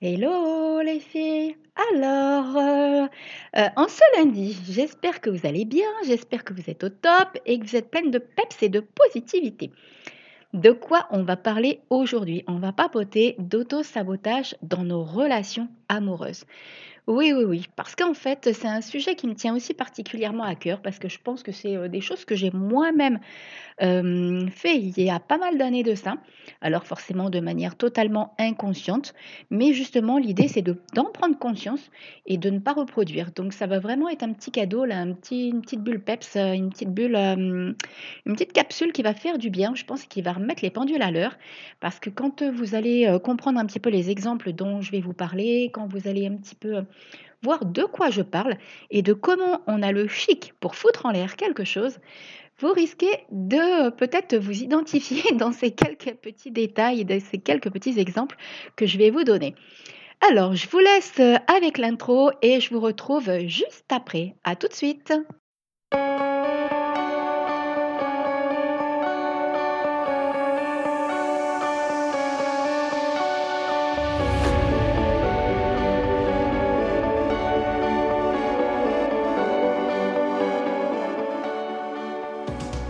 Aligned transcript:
Hello 0.00 0.80
les 0.80 1.00
filles! 1.00 1.56
Alors, 1.92 2.56
heu 2.56 3.08
heu, 3.56 3.68
en 3.76 3.88
ce 3.88 4.00
lundi, 4.16 4.56
j'espère 4.68 5.20
que 5.20 5.28
vous 5.28 5.44
allez 5.44 5.64
bien, 5.64 5.88
j'espère 6.06 6.44
que 6.44 6.52
vous 6.52 6.70
êtes 6.70 6.84
au 6.84 6.88
top 6.88 7.36
et 7.46 7.58
que 7.58 7.66
vous 7.66 7.74
êtes 7.74 7.90
pleines 7.90 8.12
de 8.12 8.18
peps 8.18 8.62
et 8.62 8.68
de 8.68 8.78
positivité. 8.80 9.72
De 10.54 10.72
quoi 10.72 11.08
on 11.10 11.24
va 11.24 11.36
parler 11.36 11.80
aujourd'hui? 11.90 12.44
On 12.48 12.58
va 12.58 12.72
papoter 12.72 13.36
d'auto-sabotage 13.38 14.56
dans 14.62 14.84
nos 14.84 15.04
relations 15.04 15.68
amoureuses. 15.88 16.44
Oui, 17.08 17.32
oui, 17.34 17.44
oui, 17.44 17.66
parce 17.74 17.96
qu'en 17.96 18.12
fait, 18.12 18.50
c'est 18.52 18.68
un 18.68 18.82
sujet 18.82 19.14
qui 19.14 19.26
me 19.28 19.34
tient 19.34 19.56
aussi 19.56 19.72
particulièrement 19.72 20.44
à 20.44 20.54
cœur 20.54 20.82
parce 20.82 20.98
que 20.98 21.08
je 21.08 21.18
pense 21.18 21.42
que 21.42 21.52
c'est, 21.52 21.74
heu, 21.74 21.88
des 21.88 22.02
choses 22.02 22.26
que 22.26 22.34
j'ai 22.34 22.50
moi-même 22.50 23.18
fait 23.80 24.76
il 24.76 25.00
y 25.02 25.10
a 25.10 25.20
pas 25.20 25.38
mal 25.38 25.56
d'années 25.58 25.82
de 25.84 25.94
ça. 25.94 26.16
Alors 26.60 26.84
forcément 26.84 27.30
de 27.30 27.40
manière 27.40 27.76
totalement 27.76 28.34
inconsciente, 28.38 29.14
mais 29.50 29.72
justement 29.72 30.18
l'idée 30.18 30.48
c'est 30.48 30.62
de 30.62 30.76
d'en 30.94 31.04
prendre 31.06 31.38
conscience 31.38 31.90
et 32.26 32.38
de 32.38 32.50
ne 32.50 32.58
pas 32.58 32.72
reproduire. 32.74 33.30
Donc 33.34 33.52
ça 33.52 33.66
va 33.66 33.78
vraiment 33.78 34.08
être 34.08 34.22
un 34.22 34.32
petit 34.32 34.50
cadeau 34.50 34.84
là, 34.84 35.02
une 35.02 35.16
petite 35.16 35.82
bulle 35.82 36.00
peps, 36.02 36.36
heu, 36.36 36.54
une 36.54 36.70
petite 36.70 36.90
bulle, 36.90 37.16
une 37.16 37.76
petite 38.26 38.52
capsule 38.52 38.92
qui 38.92 39.02
va 39.02 39.14
faire 39.14 39.38
du 39.38 39.50
bien, 39.50 39.74
je 39.74 39.84
pense, 39.84 40.04
qui 40.04 40.22
va 40.22 40.32
remettre 40.32 40.62
les 40.62 40.70
pendules 40.70 41.02
à 41.02 41.10
l'heure. 41.10 41.36
Parce 41.80 42.00
que 42.00 42.10
quand, 42.10 42.42
heu, 42.42 42.50
vous 42.50 42.74
allez, 42.74 43.16
comprendre 43.24 43.58
un 43.60 43.66
petit 43.66 43.80
peu 43.80 43.90
les 43.90 44.10
exemples 44.10 44.52
dont 44.52 44.80
je 44.82 44.90
vais 44.92 45.00
vous 45.00 45.14
parler, 45.14 45.70
quand 45.72 45.86
vous 45.86 46.08
allez 46.08 46.26
un 46.26 46.36
petit 46.36 46.54
peu, 46.56 46.82
voir 47.42 47.64
de 47.64 47.82
quoi 47.84 48.10
je 48.10 48.22
parle 48.22 48.56
et 48.90 49.02
de 49.02 49.12
comment 49.12 49.62
on 49.66 49.82
a 49.82 49.92
le 49.92 50.08
chic 50.08 50.52
pour 50.60 50.74
foutre 50.74 51.06
en 51.06 51.10
l'air 51.10 51.36
quelque 51.36 51.64
chose, 51.64 51.98
vous 52.60 52.72
risquez 52.72 53.24
de 53.30 53.90
peut-être 53.90 54.36
vous 54.36 54.62
identifier 54.62 55.32
dans 55.34 55.52
ces 55.52 55.70
quelques 55.70 56.14
petits 56.14 56.50
détails, 56.50 57.04
dans 57.04 57.20
ces 57.20 57.38
quelques 57.38 57.70
petits 57.70 57.98
exemples 57.98 58.36
que 58.76 58.86
je 58.86 58.98
vais 58.98 59.10
vous 59.10 59.24
donner. 59.24 59.54
Alors, 60.28 60.56
je 60.56 60.68
vous 60.68 60.80
laisse 60.80 61.20
avec 61.46 61.78
l'intro 61.78 62.32
et 62.42 62.60
je 62.60 62.74
vous 62.74 62.80
retrouve 62.80 63.46
juste 63.46 63.86
après. 63.90 64.34
À 64.42 64.56
tout 64.56 64.66
de 64.66 64.74
suite. 64.74 65.12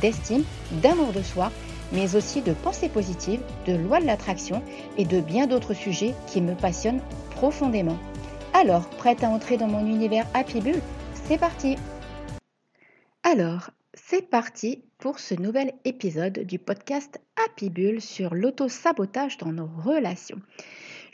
d'estime, 0.00 0.44
d'amour 0.82 1.12
de 1.12 1.22
soi, 1.22 1.50
mais 1.92 2.16
aussi 2.16 2.42
de 2.42 2.52
pensée 2.52 2.88
positive, 2.88 3.40
de 3.66 3.74
loi 3.74 4.00
de 4.00 4.06
l'attraction 4.06 4.62
et 4.96 5.04
de 5.04 5.20
bien 5.20 5.46
d'autres 5.46 5.74
sujets 5.74 6.14
qui 6.26 6.40
me 6.40 6.54
passionnent 6.54 7.02
profondément. 7.30 7.98
Alors, 8.52 8.88
prête 8.90 9.24
à 9.24 9.28
entrer 9.28 9.56
dans 9.56 9.68
mon 9.68 9.86
univers 9.86 10.26
Happy 10.34 10.60
Bull 10.60 10.80
C'est 11.26 11.38
parti 11.38 11.76
Alors, 13.22 13.70
c'est 13.94 14.28
parti 14.28 14.82
pour 14.98 15.18
ce 15.18 15.34
nouvel 15.34 15.72
épisode 15.84 16.40
du 16.40 16.58
podcast 16.58 17.20
Happy 17.46 17.70
Bull 17.70 18.00
sur 18.00 18.34
l'auto-sabotage 18.34 19.38
dans 19.38 19.52
nos 19.52 19.68
relations. 19.84 20.40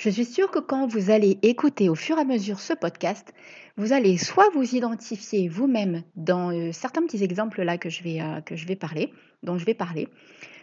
Je 0.00 0.08
suis 0.08 0.24
sûre 0.24 0.50
que 0.50 0.60
quand 0.60 0.86
vous 0.86 1.10
allez 1.10 1.36
écouter 1.42 1.90
au 1.90 1.94
fur 1.94 2.16
et 2.16 2.22
à 2.22 2.24
mesure 2.24 2.58
ce 2.58 2.72
podcast, 2.72 3.34
vous 3.76 3.92
allez 3.92 4.16
soit 4.16 4.48
vous 4.54 4.74
identifier 4.74 5.46
vous-même 5.46 6.04
dans 6.16 6.50
euh, 6.50 6.72
certains 6.72 7.02
petits 7.02 7.22
exemples 7.22 7.60
là 7.60 7.76
que 7.76 7.90
je 7.90 8.02
vais, 8.02 8.22
euh, 8.22 8.40
que 8.40 8.56
je 8.56 8.66
vais 8.66 8.76
parler, 8.76 9.12
dont 9.42 9.58
je 9.58 9.66
vais 9.66 9.74
parler, 9.74 10.08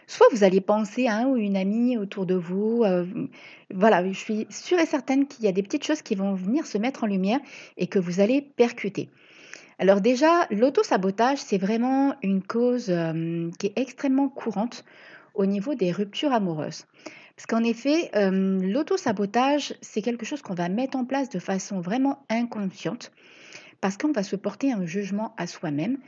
soit 0.08 0.26
vous 0.32 0.42
allez 0.42 0.60
penser 0.60 1.06
à 1.06 1.18
un 1.18 1.26
ou 1.26 1.36
une 1.36 1.56
amie 1.56 1.96
autour 1.96 2.26
de 2.26 2.34
vous. 2.34 2.82
Euh, 2.82 3.06
voilà, 3.72 4.04
je 4.08 4.18
suis 4.18 4.48
sûre 4.50 4.80
et 4.80 4.86
certaine 4.86 5.28
qu'il 5.28 5.44
y 5.44 5.48
a 5.48 5.52
des 5.52 5.62
petites 5.62 5.84
choses 5.84 6.02
qui 6.02 6.16
vont 6.16 6.34
venir 6.34 6.66
se 6.66 6.76
mettre 6.76 7.04
en 7.04 7.06
lumière 7.06 7.38
et 7.76 7.86
que 7.86 8.00
vous 8.00 8.18
allez 8.18 8.42
percuter. 8.42 9.08
Alors 9.78 10.00
déjà, 10.00 10.48
l'auto-sabotage, 10.50 11.38
c'est 11.38 11.58
vraiment 11.58 12.16
une 12.24 12.42
cause 12.42 12.92
qui 13.60 13.66
est 13.68 13.78
extrêmement 13.78 14.28
courante 14.28 14.84
au 15.38 15.46
niveau 15.46 15.74
des 15.74 15.92
ruptures 15.92 16.32
amoureuses. 16.32 16.84
Parce 17.36 17.46
qu'en 17.46 17.62
effet, 17.62 18.10
euh, 18.16 18.60
l'auto-sabotage, 18.60 19.72
c'est 19.80 20.02
quelque 20.02 20.26
chose 20.26 20.42
qu'on 20.42 20.54
va 20.54 20.68
mettre 20.68 20.98
en 20.98 21.04
place 21.04 21.30
de 21.30 21.38
façon 21.38 21.80
vraiment 21.80 22.24
inconsciente, 22.28 23.12
parce 23.80 23.96
qu'on 23.96 24.10
va 24.10 24.24
se 24.24 24.34
porter 24.34 24.72
un 24.72 24.84
jugement 24.84 25.34
à 25.36 25.46
soi-même, 25.46 25.98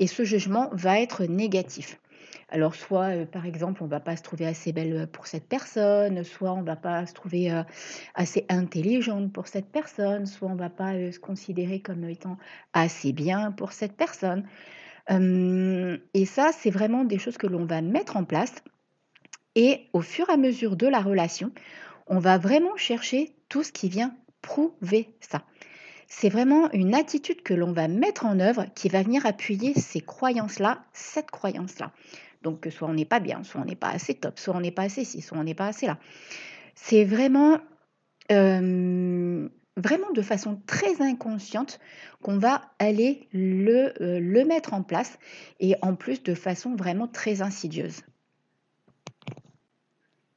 et 0.00 0.08
ce 0.08 0.24
jugement 0.24 0.68
va 0.72 1.00
être 1.00 1.24
négatif. 1.24 2.00
Alors 2.48 2.74
soit, 2.74 3.14
euh, 3.14 3.24
par 3.24 3.46
exemple, 3.46 3.84
on 3.84 3.86
ne 3.86 3.90
va 3.90 4.00
pas 4.00 4.16
se 4.16 4.24
trouver 4.24 4.44
assez 4.44 4.72
belle 4.72 5.06
pour 5.12 5.28
cette 5.28 5.46
personne, 5.46 6.24
soit 6.24 6.52
on 6.52 6.62
ne 6.62 6.66
va 6.66 6.74
pas 6.74 7.06
se 7.06 7.14
trouver 7.14 7.52
euh, 7.52 7.62
assez 8.16 8.44
intelligente 8.48 9.32
pour 9.32 9.46
cette 9.46 9.70
personne, 9.70 10.26
soit 10.26 10.48
on 10.48 10.54
ne 10.54 10.58
va 10.58 10.70
pas 10.70 10.94
se 11.12 11.20
considérer 11.20 11.78
comme 11.78 12.02
étant 12.08 12.36
assez 12.72 13.12
bien 13.12 13.52
pour 13.52 13.70
cette 13.70 13.96
personne. 13.96 14.48
et 15.08 16.24
ça, 16.26 16.50
c'est 16.52 16.70
vraiment 16.70 17.04
des 17.04 17.18
choses 17.18 17.38
que 17.38 17.46
l'on 17.46 17.64
va 17.64 17.82
mettre 17.82 18.16
en 18.16 18.24
place 18.24 18.54
et 19.54 19.88
au 19.92 20.00
fur 20.00 20.28
et 20.28 20.32
à 20.32 20.36
mesure 20.36 20.76
de 20.76 20.86
la 20.86 21.00
relation, 21.00 21.52
on 22.06 22.18
va 22.18 22.38
vraiment 22.38 22.76
chercher 22.76 23.34
tout 23.48 23.62
ce 23.62 23.72
qui 23.72 23.88
vient 23.88 24.14
prouver 24.42 25.14
ça. 25.20 25.42
C'est 26.06 26.28
vraiment 26.28 26.70
une 26.72 26.94
attitude 26.94 27.42
que 27.42 27.54
l'on 27.54 27.72
va 27.72 27.86
mettre 27.86 28.26
en 28.26 28.40
œuvre 28.40 28.66
qui 28.74 28.88
va 28.88 29.02
venir 29.02 29.26
appuyer 29.26 29.74
ces 29.74 30.00
croyances-là, 30.00 30.82
cette 30.92 31.30
croyance-là. 31.30 31.92
Donc 32.42 32.60
que 32.60 32.70
soit 32.70 32.88
on 32.88 32.94
n'est 32.94 33.04
pas 33.04 33.20
bien, 33.20 33.44
soit 33.44 33.60
on 33.60 33.64
n'est 33.64 33.76
pas 33.76 33.90
assez 33.90 34.14
top, 34.14 34.38
soit 34.38 34.54
on 34.56 34.60
n'est 34.60 34.72
pas 34.72 34.82
assez 34.82 35.04
ci, 35.04 35.20
soit 35.20 35.38
on 35.38 35.44
n'est 35.44 35.54
pas 35.54 35.68
assez 35.68 35.86
là. 35.86 35.98
C'est 36.74 37.04
vraiment, 37.04 37.58
euh, 38.32 39.48
vraiment 39.76 40.10
de 40.12 40.22
façon 40.22 40.60
très 40.66 41.00
inconsciente 41.00 41.78
qu'on 42.22 42.38
va 42.38 42.62
aller 42.78 43.28
le, 43.32 43.92
euh, 44.02 44.18
le 44.18 44.44
mettre 44.44 44.74
en 44.74 44.82
place 44.82 45.18
et 45.60 45.76
en 45.82 45.94
plus 45.94 46.22
de 46.22 46.34
façon 46.34 46.74
vraiment 46.74 47.06
très 47.06 47.42
insidieuse. 47.42 48.02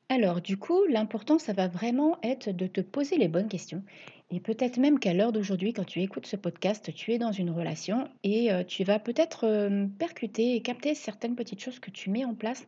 Alors, 0.09 0.41
du 0.41 0.57
coup, 0.57 0.85
l'important, 0.85 1.39
ça 1.39 1.53
va 1.53 1.67
vraiment 1.67 2.17
être 2.23 2.51
de 2.51 2.67
te 2.67 2.81
poser 2.81 3.17
les 3.17 3.27
bonnes 3.27 3.47
questions. 3.47 3.83
Et 4.31 4.39
peut-être 4.39 4.77
même 4.77 4.99
qu'à 4.99 5.13
l'heure 5.13 5.31
d'aujourd'hui, 5.31 5.73
quand 5.73 5.85
tu 5.85 6.01
écoutes 6.01 6.27
ce 6.27 6.35
podcast, 6.35 6.93
tu 6.93 7.13
es 7.13 7.17
dans 7.17 7.31
une 7.31 7.49
relation 7.49 8.07
et 8.23 8.51
euh, 8.51 8.63
tu 8.63 8.83
vas 8.83 8.99
peut-être 8.99 9.69
percuter 9.97 10.55
et 10.55 10.61
capter 10.61 10.95
certaines 10.95 11.35
petites 11.35 11.61
choses 11.61 11.79
que 11.79 11.91
tu 11.91 12.09
mets 12.09 12.25
en 12.25 12.35
place 12.35 12.67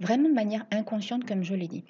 vraiment 0.00 0.28
de 0.28 0.34
manière 0.34 0.66
inconsciente, 0.70 1.24
comme 1.24 1.42
je 1.42 1.54
l'ai 1.54 1.68
dit. 1.68 1.84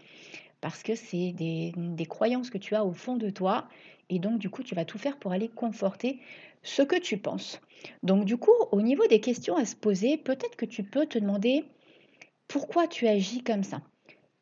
Parce 0.60 0.82
que 0.82 0.94
c'est 0.94 1.32
des 1.32 2.06
croyances 2.08 2.50
que 2.50 2.58
tu 2.58 2.74
as 2.74 2.84
au 2.84 2.92
fond 2.92 3.16
de 3.16 3.28
toi 3.30 3.68
et 4.10 4.18
donc, 4.18 4.38
du 4.38 4.50
coup, 4.50 4.62
tu 4.62 4.74
vas 4.74 4.84
tout 4.84 4.98
faire 4.98 5.18
pour 5.18 5.32
aller 5.32 5.48
conforter 5.48 6.20
ce 6.62 6.82
que 6.82 6.98
tu 6.98 7.18
penses. 7.18 7.60
Donc, 8.02 8.24
du 8.24 8.36
coup, 8.36 8.52
au 8.72 8.82
niveau 8.82 9.06
des 9.06 9.20
questions 9.20 9.56
à 9.56 9.64
se 9.64 9.76
poser, 9.76 10.16
peut-être 10.16 10.56
que 10.56 10.66
tu 10.66 10.82
peux 10.82 11.06
te 11.06 11.18
demander 11.18 11.64
pourquoi 12.48 12.86
tu 12.86 13.06
agis 13.06 13.42
comme 13.42 13.64
ça 13.64 13.80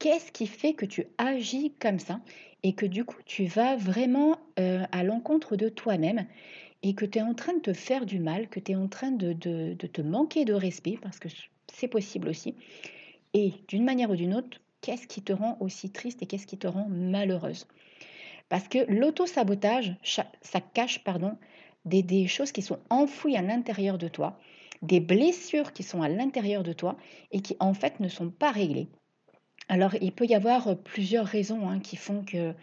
qu'est-ce 0.03 0.33
qui 0.33 0.49
fait 0.49 0.75
que 0.75 0.85
tu 0.85 1.07
agis 1.17 1.75
comme 1.79 2.01
ça 2.01 2.21
et 2.65 2.73
que 2.73 2.87
du 2.87 3.05
coup 3.05 3.21
tu 3.25 3.45
vas 3.45 3.77
vraiment 3.77 4.37
euh, 4.59 4.83
à 4.91 5.05
l'encontre 5.05 5.55
de 5.55 5.69
toi-même 5.69 6.27
et 6.83 6.95
que 6.95 7.05
tu 7.05 7.21
es 7.21 7.23
en 7.23 7.35
train 7.35 7.55
de 7.55 7.61
te 7.61 7.73
faire 7.73 8.05
du 8.05 8.19
mal, 8.19 8.49
que 8.49 8.59
tu 8.59 8.73
es 8.73 8.75
en 8.75 8.89
train 8.89 9.13
de, 9.13 9.33
te 9.33 10.03
manquer 10.03 10.45
de 10.45 10.55
respect, 10.55 10.99
parce 11.01 11.21
que 11.21 11.29
c'est 11.73 11.87
possible 11.87 12.29
aussi. 12.29 12.57
Et 13.33 13.53
d'une 13.69 13.85
manière 13.85 14.11
ou 14.11 14.17
d'une 14.17 14.35
autre, 14.35 14.61
qu'est-ce 14.81 15.07
qui 15.07 15.23
te 15.23 15.33
rend 15.33 15.57
aussi 15.61 15.91
triste 15.91 16.21
et 16.21 16.27
qu'est-ce 16.27 16.49
qui 16.49 16.59
te 16.59 16.67
rend 16.67 16.89
malheureuse? 16.89 17.69
Parce 18.49 18.67
que 18.67 18.79
l'auto-sabotage, 18.89 19.95
ça 20.03 20.61
cache 20.75 21.05
pardon, 21.05 21.39
des 21.85 22.27
choses 22.27 22.51
qui 22.51 22.63
sont 22.63 22.81
enfouies 22.91 23.37
à 23.37 23.43
l'intérieur 23.43 23.99
de 23.99 24.09
toi, 24.09 24.37
des 24.83 24.99
blessures 24.99 25.73
qui 25.73 25.85
sont 25.85 26.03
à 26.03 26.09
l'intérieur 26.09 26.65
de 26.65 26.73
toi 26.73 26.97
et 27.31 27.41
qui 27.41 27.57
en 27.61 27.73
fait 27.73 28.01
ne 28.01 28.09
sont 28.09 28.31
pas 28.31 28.51
réglées. 28.51 28.89
Alors, 29.69 29.95
il 30.01 30.13
peut 30.13 30.27
y 30.27 30.35
avoir 30.35 30.77
plusieurs 30.77 31.27
raisons 31.27 31.69
hein, 31.69 31.81
qui 31.81 31.97
font 31.97 32.25
que, 32.25 32.55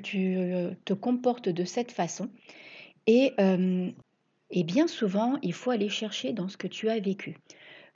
tu 0.00 0.36
te 0.84 0.92
comportes 0.92 1.48
de 1.48 1.64
cette 1.64 1.92
façon. 1.92 2.30
Et, 3.06 3.34
et 4.50 4.64
bien 4.64 4.86
souvent, 4.86 5.36
il 5.42 5.52
faut 5.52 5.70
aller 5.70 5.88
chercher 5.88 6.32
dans 6.32 6.48
ce 6.48 6.56
que 6.56 6.68
tu 6.68 6.88
as 6.88 7.00
vécu 7.00 7.36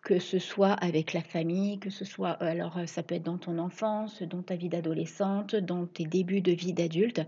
que 0.03 0.19
ce 0.19 0.39
soit 0.39 0.73
avec 0.73 1.13
la 1.13 1.23
famille, 1.23 1.79
que 1.79 1.91
ce 1.91 2.05
soit, 2.05 2.31
alors 2.43 2.79
ça 2.87 3.03
peut 3.03 3.17
être 3.17 3.25
dans 3.25 3.39
ton 3.39 3.59
enfance, 3.59 4.23
dans 4.23 4.43
ta 4.43 4.57
vie 4.57 4.69
d'adolescente, 4.69 5.55
dans 5.57 5.87
tes 5.87 6.05
débuts 6.05 6.41
de 6.41 6.53
vie 6.53 6.73
d'adulte. 6.73 7.21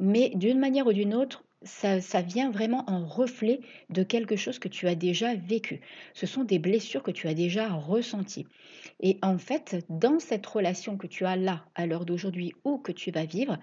mais 0.00 0.30
d'une 0.34 0.58
manière 0.58 0.86
ou 0.86 0.92
d'une 0.92 1.14
autre, 1.14 1.44
ça, 1.64 2.22
vient 2.22 2.50
vraiment 2.50 2.84
en 2.88 3.06
reflet 3.06 3.60
de 3.90 4.02
quelque 4.02 4.36
chose 4.36 4.58
que 4.58 4.68
tu 4.68 4.88
as 4.88 4.94
déjà 4.94 5.34
vécu. 5.34 5.80
Ce 6.14 6.26
sont 6.26 6.44
des 6.44 6.58
blessures 6.58 7.02
que 7.02 7.10
tu 7.10 7.28
as 7.28 7.34
déjà 7.34 7.72
ressenties. 7.72 8.46
Et 9.00 9.18
en 9.22 9.38
fait, 9.38 9.84
dans 9.88 10.18
cette 10.18 10.46
relation 10.46 10.96
que 10.96 11.06
tu 11.06 11.24
as 11.24 11.36
là, 11.36 11.64
à 11.74 11.86
l'heure 11.86 12.04
d'aujourd'hui, 12.04 12.54
ou 12.64 12.78
que 12.78 12.92
tu 12.92 13.10
vas 13.10 13.24
vivre, 13.24 13.58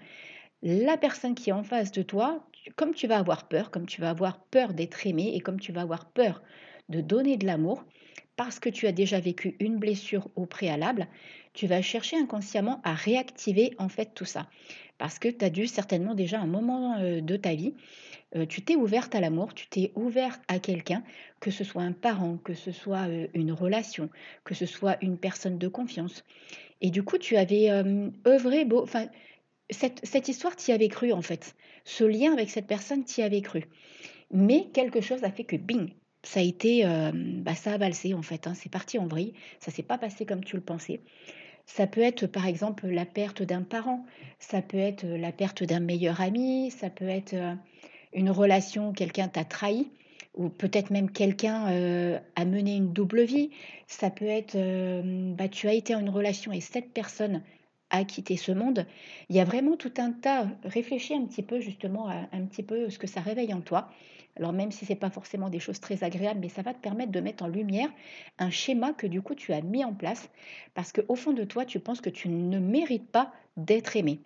la 0.62 0.96
personne 0.96 1.34
qui 1.34 1.50
est 1.50 1.54
en 1.54 1.62
face 1.62 1.92
de 1.92 2.02
toi, 2.02 2.46
comme 2.76 2.94
tu 2.94 3.06
vas 3.06 3.18
avoir 3.18 3.48
peur, 3.48 3.70
comme 3.70 3.86
tu 3.86 4.00
vas 4.00 4.10
avoir 4.10 4.44
peur 4.44 4.74
d'être 4.74 5.06
aimé 5.06 5.32
et 5.34 5.40
comme 5.40 5.60
tu 5.60 5.72
vas 5.72 5.82
avoir 5.82 6.10
peur 6.10 6.42
de 6.88 7.00
donner 7.00 7.36
de 7.36 7.46
l'amour, 7.46 7.84
parce 8.36 8.58
que 8.58 8.68
tu 8.68 8.86
as 8.86 8.92
déjà 8.92 9.20
vécu 9.20 9.56
une 9.60 9.78
blessure 9.78 10.28
au 10.34 10.46
préalable, 10.46 11.06
tu 11.52 11.66
vas 11.66 11.82
chercher 11.82 12.16
inconsciemment 12.16 12.80
à 12.84 12.94
réactiver 12.94 13.74
en 13.78 13.88
fait 13.88 14.14
tout 14.14 14.24
ça. 14.24 14.48
Parce 15.00 15.18
que 15.18 15.28
tu 15.28 15.42
as 15.42 15.48
dû 15.48 15.66
certainement 15.66 16.14
déjà 16.14 16.38
un 16.40 16.46
moment 16.46 16.98
euh, 16.98 17.22
de 17.22 17.36
ta 17.36 17.54
vie, 17.54 17.74
euh, 18.36 18.44
tu 18.44 18.60
t'es 18.60 18.76
ouverte 18.76 19.14
à 19.14 19.20
l'amour, 19.20 19.54
tu 19.54 19.66
t'es 19.66 19.92
ouverte 19.94 20.42
à 20.46 20.58
quelqu'un, 20.58 21.02
que 21.40 21.50
ce 21.50 21.64
soit 21.64 21.80
un 21.80 21.92
parent, 21.92 22.36
que 22.36 22.52
ce 22.52 22.70
soit 22.70 23.08
euh, 23.08 23.26
une 23.32 23.50
relation, 23.50 24.10
que 24.44 24.54
ce 24.54 24.66
soit 24.66 24.98
une 25.00 25.16
personne 25.16 25.56
de 25.56 25.68
confiance. 25.68 26.22
Et 26.82 26.90
du 26.90 27.02
coup, 27.02 27.16
tu 27.16 27.38
avais 27.38 27.70
œuvré, 28.26 28.66
beau, 28.66 28.86
cette, 29.70 30.00
cette 30.02 30.28
histoire 30.28 30.54
t'y 30.54 30.70
avait 30.70 30.88
cru 30.88 31.12
en 31.12 31.22
fait. 31.22 31.54
Ce 31.84 32.04
lien 32.04 32.34
avec 32.34 32.50
cette 32.50 32.66
personne 32.66 33.02
t'y 33.02 33.22
avait 33.22 33.40
cru. 33.40 33.64
Mais 34.30 34.68
quelque 34.74 35.00
chose 35.00 35.24
a 35.24 35.30
fait 35.30 35.44
que 35.44 35.56
bing, 35.56 35.94
ça 36.22 36.40
a 36.40 36.42
été, 36.42 36.84
bah, 37.14 37.54
ça 37.54 37.72
a 37.72 37.78
valsé 37.78 38.12
en 38.14 38.22
fait. 38.22 38.46
Hein. 38.46 38.54
c'est 38.54 38.70
parti 38.70 38.98
en 38.98 39.06
vrille. 39.06 39.34
Ça 39.60 39.70
s'est 39.70 39.82
pas 39.82 39.98
passé 39.98 40.24
comme 40.24 40.44
tu 40.44 40.56
le 40.56 40.62
pensais. 40.62 41.00
Ça 41.76 41.86
peut 41.86 42.00
être 42.00 42.26
par 42.26 42.46
exemple 42.46 42.88
la 42.88 43.06
perte 43.06 43.42
d'un 43.42 43.62
parent, 43.62 44.04
ça 44.40 44.60
peut 44.60 44.76
être 44.76 45.06
la 45.06 45.30
perte 45.30 45.62
d'un 45.62 45.78
meilleur 45.78 46.20
ami, 46.20 46.72
ça 46.72 46.90
peut 46.90 47.08
être 47.08 47.34
euh, 47.34 47.54
une 48.12 48.28
relation 48.28 48.92
quelqu'un 48.92 49.28
t'a 49.28 49.44
trahi, 49.44 49.88
ou 50.34 50.48
peut-être 50.48 50.90
même 50.90 51.12
quelqu'un 51.12 51.70
euh, 51.70 52.18
a 52.34 52.44
mené 52.44 52.74
une 52.74 52.92
double 52.92 53.22
vie. 53.22 53.50
Ça 53.86 54.10
peut 54.10 54.26
être, 54.26 54.56
bah, 55.36 55.48
tu 55.48 55.68
as 55.68 55.72
été 55.72 55.94
en 55.94 56.00
une 56.00 56.08
relation 56.08 56.50
et 56.50 56.60
cette 56.60 56.92
personne 56.92 57.40
a 57.90 58.04
quitté 58.04 58.36
ce 58.36 58.50
monde. 58.50 58.84
Il 59.28 59.36
y 59.36 59.40
a 59.40 59.44
vraiment 59.44 59.76
tout 59.76 59.94
un 59.98 60.10
tas. 60.10 60.48
Réfléchis 60.64 61.14
un 61.14 61.24
petit 61.24 61.42
peu 61.42 61.60
justement 61.60 62.08
à 62.08 62.28
un 62.32 62.46
petit 62.46 62.64
peu 62.64 62.90
ce 62.90 62.98
que 62.98 63.06
ça 63.06 63.20
réveille 63.20 63.54
en 63.54 63.60
toi. 63.60 63.90
Alors 64.40 64.52
même 64.54 64.72
si 64.72 64.86
ce 64.86 64.92
n'est 64.92 64.98
pas 64.98 65.10
forcément 65.10 65.50
des 65.50 65.60
choses 65.60 65.80
très 65.80 66.02
agréables, 66.02 66.40
mais 66.40 66.48
ça 66.48 66.62
va 66.62 66.72
te 66.74 66.80
permettre 66.80 67.12
de 67.12 67.20
mettre 67.20 67.44
en 67.44 67.48
lumière 67.48 67.90
un 68.38 68.50
schéma 68.50 68.94
que 68.94 69.06
du 69.06 69.20
coup 69.20 69.34
tu 69.34 69.52
as 69.52 69.60
mis 69.60 69.84
en 69.84 69.94
place 69.94 70.30
parce 70.74 70.92
qu'au 70.92 71.14
fond 71.14 71.32
de 71.32 71.44
toi, 71.44 71.66
tu 71.66 71.78
penses 71.78 72.00
que 72.00 72.10
tu 72.10 72.28
ne 72.30 72.58
mérites 72.58 73.10
pas 73.10 73.32
d'être 73.58 73.96
aimé. 73.96 74.20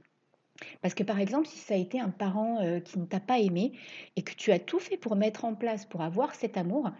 Parce 0.82 0.94
que 0.94 1.02
par 1.02 1.18
exemple, 1.18 1.48
si 1.48 1.58
ça 1.58 1.74
a 1.74 1.76
été 1.76 1.98
un 1.98 2.10
parent 2.10 2.60
euh, 2.62 2.78
qui 2.78 3.00
ne 3.00 3.06
t'a 3.06 3.18
pas 3.18 3.40
aimé 3.40 3.72
et 4.14 4.22
que 4.22 4.32
tu 4.34 4.52
as 4.52 4.60
tout 4.60 4.78
fait 4.78 4.96
pour 4.96 5.16
mettre 5.16 5.44
en 5.44 5.56
place, 5.56 5.84
pour 5.84 6.00
avoir 6.02 6.36
cet 6.36 6.56
amour, 6.56 6.90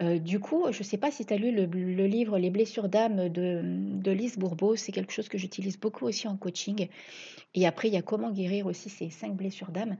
euh, 0.00 0.18
du 0.18 0.40
coup, 0.40 0.64
je 0.70 0.78
ne 0.78 0.84
sais 0.84 0.98
pas 0.98 1.12
si 1.12 1.24
tu 1.24 1.34
as 1.34 1.36
lu 1.36 1.52
le, 1.52 1.64
livre 2.06 2.38
Les 2.38 2.50
blessures 2.50 2.88
d'âme 2.88 3.28
de, 3.28 4.10
Lise 4.10 4.36
Bourbeau, 4.36 4.74
c'est 4.74 4.92
quelque 4.92 5.12
chose 5.12 5.28
que 5.28 5.38
j'utilise 5.38 5.78
beaucoup 5.78 6.06
aussi 6.06 6.26
en 6.26 6.36
coaching. 6.36 6.88
Et 7.54 7.66
après, 7.66 7.88
il 7.88 7.94
y 7.94 7.96
a 7.96 8.02
comment 8.02 8.30
guérir 8.30 8.66
aussi 8.66 8.90
ces 8.90 9.10
cinq 9.10 9.34
blessures 9.34 9.70
d'âme. 9.70 9.96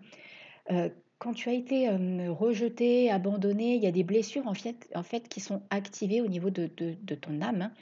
Euh, 0.71 0.89
quand 1.19 1.35
tu 1.35 1.49
as 1.49 1.53
été 1.53 1.89
rejeté, 2.29 3.11
abandonné, 3.11 3.75
il 3.75 3.83
y 3.83 3.87
a 3.87 3.93
des 3.93 4.05
blessures 4.05 4.47
en 4.47 4.55
fait, 4.55 4.89
en 4.95 5.03
fait 5.03 5.29
qui 5.29 5.41
sont 5.41 5.63
activées 5.71 6.21
au 6.21 6.29
niveau 6.29 6.51
de, 6.51 6.71
de, 6.77 7.15
ton 7.15 7.41
âme, 7.41 7.63
hein, 7.63 7.73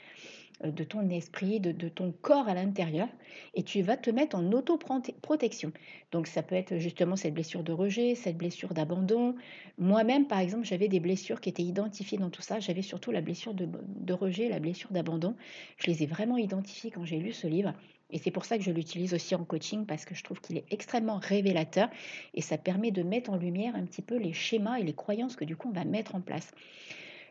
euh, 0.63 0.71
de 0.71 0.83
ton 0.83 1.07
esprit, 1.09 1.59
de, 1.59 1.71
de 1.71 1.87
ton 1.87 2.11
corps 2.11 2.47
à 2.47 2.55
l'intérieur, 2.55 3.07
et 3.53 3.61
tu 3.61 3.81
vas 3.83 3.95
te 3.95 4.09
mettre 4.09 4.35
en 4.35 4.51
autoprotection. 4.51 5.71
Donc 6.11 6.25
ça 6.25 6.41
peut 6.41 6.55
être 6.55 6.77
justement 6.79 7.15
cette 7.15 7.35
blessure 7.35 7.63
de 7.63 7.73
rejet, 7.73 8.15
cette 8.15 8.37
blessure 8.37 8.73
d'abandon. 8.73 9.35
Moi-même, 9.77 10.25
par 10.25 10.39
exemple, 10.39 10.65
j'avais 10.65 10.87
des 10.87 10.99
blessures 10.99 11.39
qui 11.39 11.49
étaient 11.49 11.63
identifiées 11.63 12.17
dans 12.17 12.31
tout 12.31 12.41
ça. 12.41 12.59
J'avais 12.59 12.81
surtout 12.81 13.11
la 13.11 13.21
blessure 13.21 13.53
de, 13.53 13.67
de 13.67 14.13
rejet, 14.13 14.49
la 14.49 14.59
blessure 14.59 14.91
d'abandon. 14.91 15.35
Je 15.77 15.87
les 15.91 16.01
ai 16.01 16.05
vraiment 16.07 16.37
identifiées 16.37 16.89
quand 16.89 17.05
j'ai 17.05 17.19
lu 17.19 17.33
ce 17.33 17.45
livre. 17.45 17.73
Et 18.09 18.19
c'est 18.19 18.31
pour 18.31 18.45
ça 18.45 18.57
que 18.57 18.63
je 18.63 18.71
l'utilise 18.71 19.13
aussi 19.13 19.35
en 19.35 19.43
coaching 19.43 19.85
parce 19.85 20.05
que 20.05 20.15
je 20.15 20.23
trouve 20.23 20.39
qu'il 20.39 20.57
est 20.57 20.65
extrêmement 20.71 21.17
révélateur 21.17 21.89
et 22.33 22.41
ça 22.41 22.57
permet 22.57 22.91
de 22.91 23.03
mettre 23.03 23.31
en 23.31 23.35
lumière 23.35 23.75
un 23.75 23.85
petit 23.85 24.01
peu 24.01 24.17
les 24.17 24.33
schémas 24.33 24.77
et 24.77 24.83
les 24.83 24.93
croyances 24.93 25.35
que 25.35 25.43
du 25.43 25.57
coup 25.57 25.69
on 25.69 25.73
va 25.73 25.83
mettre 25.83 26.15
en 26.15 26.21
place. 26.21 26.51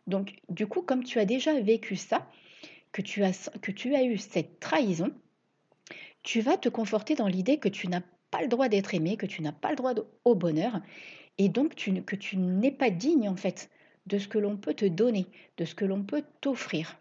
Donc 0.06 0.34
du 0.48 0.66
coup, 0.66 0.82
comme 0.82 1.02
tu 1.02 1.18
as 1.18 1.24
déjà 1.24 1.58
vécu 1.60 1.96
ça, 1.96 2.28
que 2.92 3.02
tu 3.02 3.24
as, 3.24 4.04
eu 4.04 4.18
cette 4.18 4.60
trahison, 4.60 5.10
tu 6.22 6.40
vas 6.40 6.56
te 6.56 6.68
conforter 6.68 7.14
dans 7.14 7.26
l'idée 7.26 7.58
que 7.58 7.68
tu 7.68 7.88
n'as 7.88 8.02
pas 8.30 8.42
le 8.42 8.48
droit 8.48 8.68
d'être 8.68 8.94
aimé, 8.94 9.16
que 9.16 9.26
tu 9.26 9.42
n'as 9.42 9.52
pas 9.52 9.70
le 9.70 9.76
droit 9.76 9.94
au 10.24 10.34
bonheur 10.34 10.80
et 11.38 11.48
donc 11.48 11.74
que 11.74 12.16
tu 12.16 12.36
n'es 12.36 12.70
pas 12.70 12.90
digne 12.90 13.28
en 13.28 13.36
fait 13.36 13.70
de 14.06 14.18
ce 14.18 14.28
que 14.28 14.38
l'on 14.38 14.56
peut 14.56 14.74
te 14.74 14.84
donner, 14.84 15.26
de 15.56 15.64
ce 15.64 15.74
que 15.74 15.84
l'on 15.84 16.04
peut 16.04 16.24
t'offrir. 16.40 16.98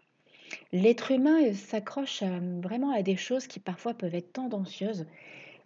L'être 0.72 1.10
humain 1.12 1.42
euh, 1.44 1.54
s'accroche 1.54 2.22
vraiment 2.62 2.90
à 2.92 3.02
des 3.02 3.16
choses 3.16 3.46
qui 3.46 3.60
parfois 3.60 3.94
peuvent 3.94 4.14
être 4.14 4.32
tendancieuses. 4.32 5.06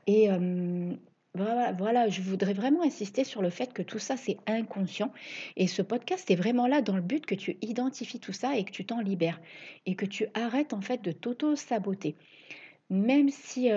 Et 0.06 0.28
voilà, 1.34 2.08
je 2.08 2.20
voudrais 2.22 2.54
vraiment 2.54 2.82
insister 2.82 3.22
sur 3.22 3.42
le 3.42 3.50
fait 3.50 3.72
que 3.72 3.82
tout 3.82 4.00
ça, 4.00 4.16
c'est 4.16 4.38
inconscient. 4.46 5.12
Et 5.56 5.68
ce 5.68 5.82
podcast 5.82 6.28
est 6.30 6.34
vraiment 6.34 6.66
là 6.66 6.82
dans 6.82 6.96
le 6.96 7.02
but 7.02 7.24
que 7.24 7.36
tu 7.36 7.56
identifies 7.62 8.18
tout 8.18 8.32
ça 8.32 8.56
et 8.56 8.64
que 8.64 8.72
tu 8.72 8.84
t'en 8.84 9.00
libères. 9.00 9.40
Et 9.86 9.94
que 9.94 10.06
tu 10.06 10.26
arrêtes 10.34 10.72
en 10.72 10.80
fait 10.80 11.02
de 11.02 11.12
t'auto-saboter. 11.12 12.16
Même 12.88 13.28
si 13.28 13.70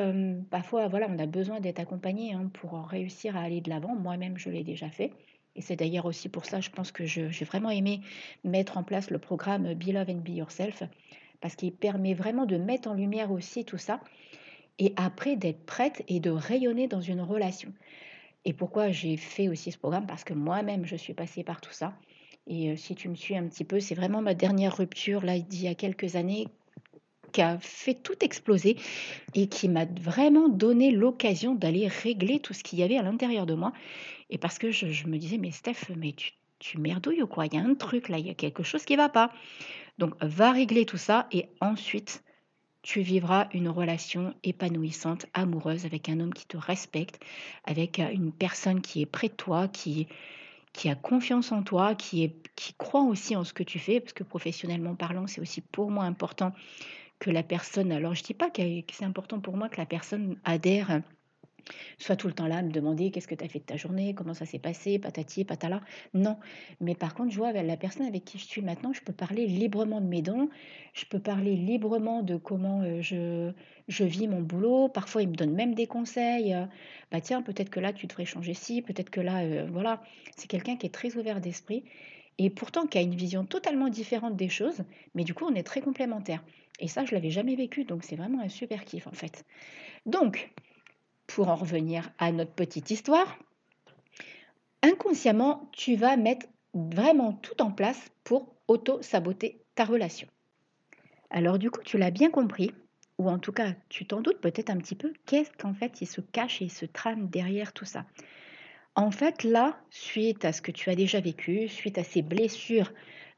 parfois, 0.50 0.88
voilà, 0.88 1.07
on 1.11 1.19
a 1.19 1.27
besoin 1.27 1.59
d'être 1.59 1.79
accompagné 1.79 2.33
hein, 2.33 2.50
pour 2.53 2.88
réussir 2.88 3.38
à 3.38 3.41
aller 3.41 3.61
de 3.61 3.69
l'avant. 3.69 3.95
Moi-même, 3.95 4.39
je 4.39 4.50
l'ai 4.50 4.63
déjà 4.63 4.89
fait. 4.89 5.11
Et 5.55 5.61
c'est 5.61 5.75
d'ailleurs 5.75 6.05
aussi 6.05 6.29
pour 6.29 6.45
ça, 6.45 6.61
je 6.61 6.69
pense 6.69 6.91
que 6.91 7.05
j'ai 7.05 7.45
vraiment 7.45 7.69
aimé 7.69 8.01
mettre 8.44 8.77
en 8.77 8.83
place 8.83 9.09
le 9.11 9.19
programme 9.19 9.73
Be 9.73 9.88
Love 9.88 10.09
and 10.09 10.21
Be 10.25 10.29
Yourself, 10.29 10.83
parce 11.41 11.55
qu'il 11.55 11.73
permet 11.73 12.13
vraiment 12.13 12.45
de 12.45 12.57
mettre 12.57 12.89
en 12.89 12.94
lumière 12.94 13.31
aussi 13.31 13.65
tout 13.65 13.77
ça, 13.77 14.00
et 14.79 14.94
après 14.95 15.35
d'être 15.35 15.65
prête 15.65 16.03
et 16.07 16.19
de 16.19 16.31
rayonner 16.31 16.88
dans 16.88 17.01
une 17.01 17.21
relation. 17.21 17.71
Et 18.45 18.53
pourquoi 18.53 18.91
j'ai 18.91 19.17
fait 19.17 19.47
aussi 19.47 19.71
ce 19.71 19.77
programme? 19.77 20.07
Parce 20.07 20.23
que 20.23 20.33
moi-même, 20.33 20.85
je 20.85 20.95
suis 20.95 21.13
passée 21.13 21.44
par 21.44 21.61
tout 21.61 21.71
ça. 21.71 21.94
Et 22.47 22.71
euh, 22.71 22.75
si 22.75 22.95
tu 22.95 23.07
me 23.07 23.15
suis 23.15 23.38
un 23.38 23.47
petit 23.47 23.63
peu, 23.63 23.79
c'est 23.79 23.95
vraiment 23.95 24.21
ma 24.21 24.33
dernière 24.33 24.75
rupture, 24.75 25.23
là, 25.23 25.35
il 25.38 25.61
y 25.61 25.67
a 25.67 25.75
quelques 25.75 26.15
années, 26.15 26.47
qui 27.33 27.41
a 27.41 27.57
fait 27.59 27.95
tout 27.95 28.15
exploser 28.21 28.77
et 29.35 29.47
qui 29.47 29.68
m'a 29.68 29.85
vraiment 29.85 30.47
donné 30.47 30.91
l'occasion 30.91 31.56
d'aller 31.56 31.88
régler 31.88 32.39
tout 32.39 32.53
ce 32.53 32.63
qu'il 32.63 32.80
y 32.80 32.83
avait 32.83 32.97
à 32.97 33.01
l'intérieur 33.01 33.45
de 33.45 33.56
moi. 33.56 33.74
Et 34.30 34.38
parce 34.38 34.57
que 34.57 34.71
je, 34.71 35.07
me 35.07 35.17
disais, 35.17 35.38
mais 35.38 35.51
Steph, 35.51 35.93
mais 35.98 36.13
tu, 36.13 36.31
tu 36.60 36.79
merdouilles 36.79 37.22
ou 37.24 37.27
quoi? 37.27 37.46
Il 37.48 37.53
y 37.53 37.58
a 37.58 37.62
un 37.62 37.75
truc 37.75 38.08
là, 38.08 38.17
il 38.17 38.27
y 38.27 38.29
a 38.29 38.36
quelque 38.36 38.63
chose 38.63 38.86
qui 38.86 38.93
ne 38.93 38.98
va 38.98 39.10
pas. 39.10 39.31
Donc 39.98 40.13
va 40.22 40.51
régler 40.51 40.86
tout 40.86 40.98
ça 40.98 41.27
et 41.31 41.50
ensuite 41.60 42.24
tu 42.84 43.01
vivras 43.01 43.48
une 43.53 43.69
relation 43.69 44.34
épanouissante, 44.43 45.25
amoureuse, 45.34 45.86
avec 45.86 46.10
un 46.10 46.19
homme 46.19 46.34
qui 46.34 46.46
te 46.46 46.58
respecte, 46.58 47.24
avec 47.63 48.00
euh, 48.00 48.10
une 48.12 48.31
personne 48.31 48.81
qui 48.81 49.01
est 49.01 49.05
près 49.05 49.29
de 49.29 49.34
toi, 49.34 49.69
qui, 49.69 50.08
qui 50.74 50.89
a 50.89 50.96
confiance 50.96 51.53
en 51.53 51.63
toi, 51.63 51.96
qui, 51.96 52.24
est, 52.24 52.36
qui 52.55 52.74
croit 52.74 53.03
aussi 53.03 53.38
en 53.38 53.46
ce 53.46 53.53
que 53.53 53.63
tu 53.63 53.79
fais, 53.79 54.01
parce 54.01 54.12
que 54.12 54.24
professionnellement 54.24 54.96
parlant, 54.96 55.27
c'est 55.27 55.39
aussi 55.39 55.62
pour 55.62 55.91
moi 55.91 56.03
important 56.03 56.51
que 57.20 57.32
la 57.32 57.43
personne, 57.43 57.91
alors 57.91 58.15
je 58.15 58.22
ne 58.22 58.25
dis 58.25 58.34
pas 58.34 58.50
que 58.50 58.62
c'est 58.91 59.05
important 59.05 59.39
pour 59.39 59.55
moi 59.55 59.70
que 59.70 59.77
la 59.77 59.86
personne 59.86 60.38
adhère 60.43 61.01
soit 61.98 62.15
tout 62.15 62.27
le 62.27 62.34
temps 62.34 62.48
là 62.48 62.58
à 62.58 62.62
me 62.62 62.72
demander 62.72 63.12
qu'est-ce 63.12 63.27
que 63.27 63.36
tu 63.36 63.43
as 63.43 63.48
fait 63.48 63.60
de 63.60 63.65
ta 63.65 63.77
journée, 63.77 64.13
comment 64.13 64.34
ça 64.34 64.46
s'est 64.46 64.60
passé, 64.60 65.00
patati, 65.00 65.46
patala. 65.46 65.82
Non. 66.13 66.38
Mais 66.82 66.96
par 66.96 67.13
contre, 67.13 67.32
je 67.32 67.38
vois 67.38 67.51
la 67.51 67.77
personne 67.77 68.05
avec 68.05 68.25
qui 68.25 68.38
je 68.38 68.46
suis 68.46 68.62
maintenant, 68.62 68.93
je 68.93 69.01
peux 69.01 69.13
parler 69.13 69.46
librement 69.46 70.01
de 70.01 70.08
mes 70.08 70.22
dons, 70.22 70.50
je 70.93 71.05
peux 71.05 71.20
parler 71.20 71.55
librement 71.55 72.24
de 72.24 72.36
comment 72.36 72.82
euh, 72.82 73.01
je, 73.01 73.51
je 73.88 74.03
vis 74.03 74.27
mon 74.27 74.41
boulot. 74.41 74.89
Parfois, 74.89 75.22
il 75.22 75.29
me 75.29 75.36
donne 75.36 75.53
même 75.53 75.75
des 75.75 75.88
conseils. 75.88 76.53
Euh, 76.53 76.65
bah 77.12 77.22
tiens, 77.22 77.41
peut-être 77.41 77.70
que 77.70 77.79
là, 77.79 77.93
tu 77.93 78.08
devrais 78.08 78.25
changer 78.25 78.53
ci, 78.53 78.82
peut-être 78.82 79.10
que 79.10 79.22
là, 79.22 79.43
euh, 79.43 79.67
voilà. 79.72 80.01
C'est 80.36 80.48
quelqu'un 80.48 80.77
qui 80.77 80.86
est 80.86 80.93
très 80.93 81.15
ouvert 81.15 81.41
d'esprit 81.41 81.84
et 82.39 82.50
pourtant 82.50 82.88
qui 82.88 82.98
a 82.98 83.01
une 83.01 83.15
vision 83.15 83.46
totalement 83.46 83.89
différente 83.89 84.36
des 84.36 84.50
choses, 84.50 84.84
mais 85.13 85.24
du 85.24 85.34
coup, 85.34 85.46
on 85.46 85.53
est 85.53 85.63
très 85.63 85.82
complémentaires. 85.82 86.43
Et 86.80 86.88
ça, 86.88 87.06
je 87.06 87.13
l'avais 87.13 87.30
jamais 87.30 87.56
vécu, 87.56 87.86
donc 87.86 88.03
c'est 88.03 88.15
vraiment 88.15 88.42
un 88.42 88.50
super 88.50 88.84
kiff 88.86 89.08
en 89.08 89.12
fait. 89.12 89.46
Donc, 90.06 90.51
pour 91.27 91.50
en 91.50 91.56
revenir 91.56 92.12
à 92.18 92.32
notre 92.32 92.51
petite 92.51 92.92
histoire, 92.92 93.38
inconsciemment, 94.82 95.70
tu 95.72 95.96
vas 95.96 96.18
mettre 96.18 96.48
vraiment 96.74 97.34
tout 97.34 97.62
en 97.62 97.72
place 97.72 98.10
pour 98.24 98.56
auto-saboter 98.68 99.62
ta 99.75 99.86
relation. 99.86 100.27
Alors 101.30 101.58
du 101.58 101.72
coup, 101.72 101.82
tu 101.84 101.98
l'as 101.98 102.12
bien 102.12 102.30
compris, 102.30 102.72
ou 103.18 103.30
en 103.30 103.39
tout 103.39 103.51
cas, 103.51 103.74
tu 103.89 104.06
t'en 104.06 104.22
doutes 104.22 104.42
peut-être 104.42 104.70
un 104.70 104.77
petit 104.77 104.96
peu, 104.96 105.13
qu'est-ce 105.25 105.51
qu'en 105.58 105.74
fait 105.74 106.01
il 106.01 106.08
se 106.08 106.22
cache 106.22 106.62
et 106.62 106.65
il 106.65 106.72
se 106.72 106.86
trame 106.86 107.27
derrière 107.30 107.74
tout 107.74 107.86
ça? 107.86 108.06
En 108.96 109.10
fait, 109.10 109.44
là, 109.44 109.80
suite 109.89 110.46
à 110.46 110.53
ce 110.53 110.62
que 110.62 110.72
tu 110.72 110.89
as 110.89 110.96
déjà 110.96 111.20
vécu, 111.20 111.68
suite 111.68 111.98
à 111.98 112.03
ces 112.03 112.22
blessures 112.22 112.92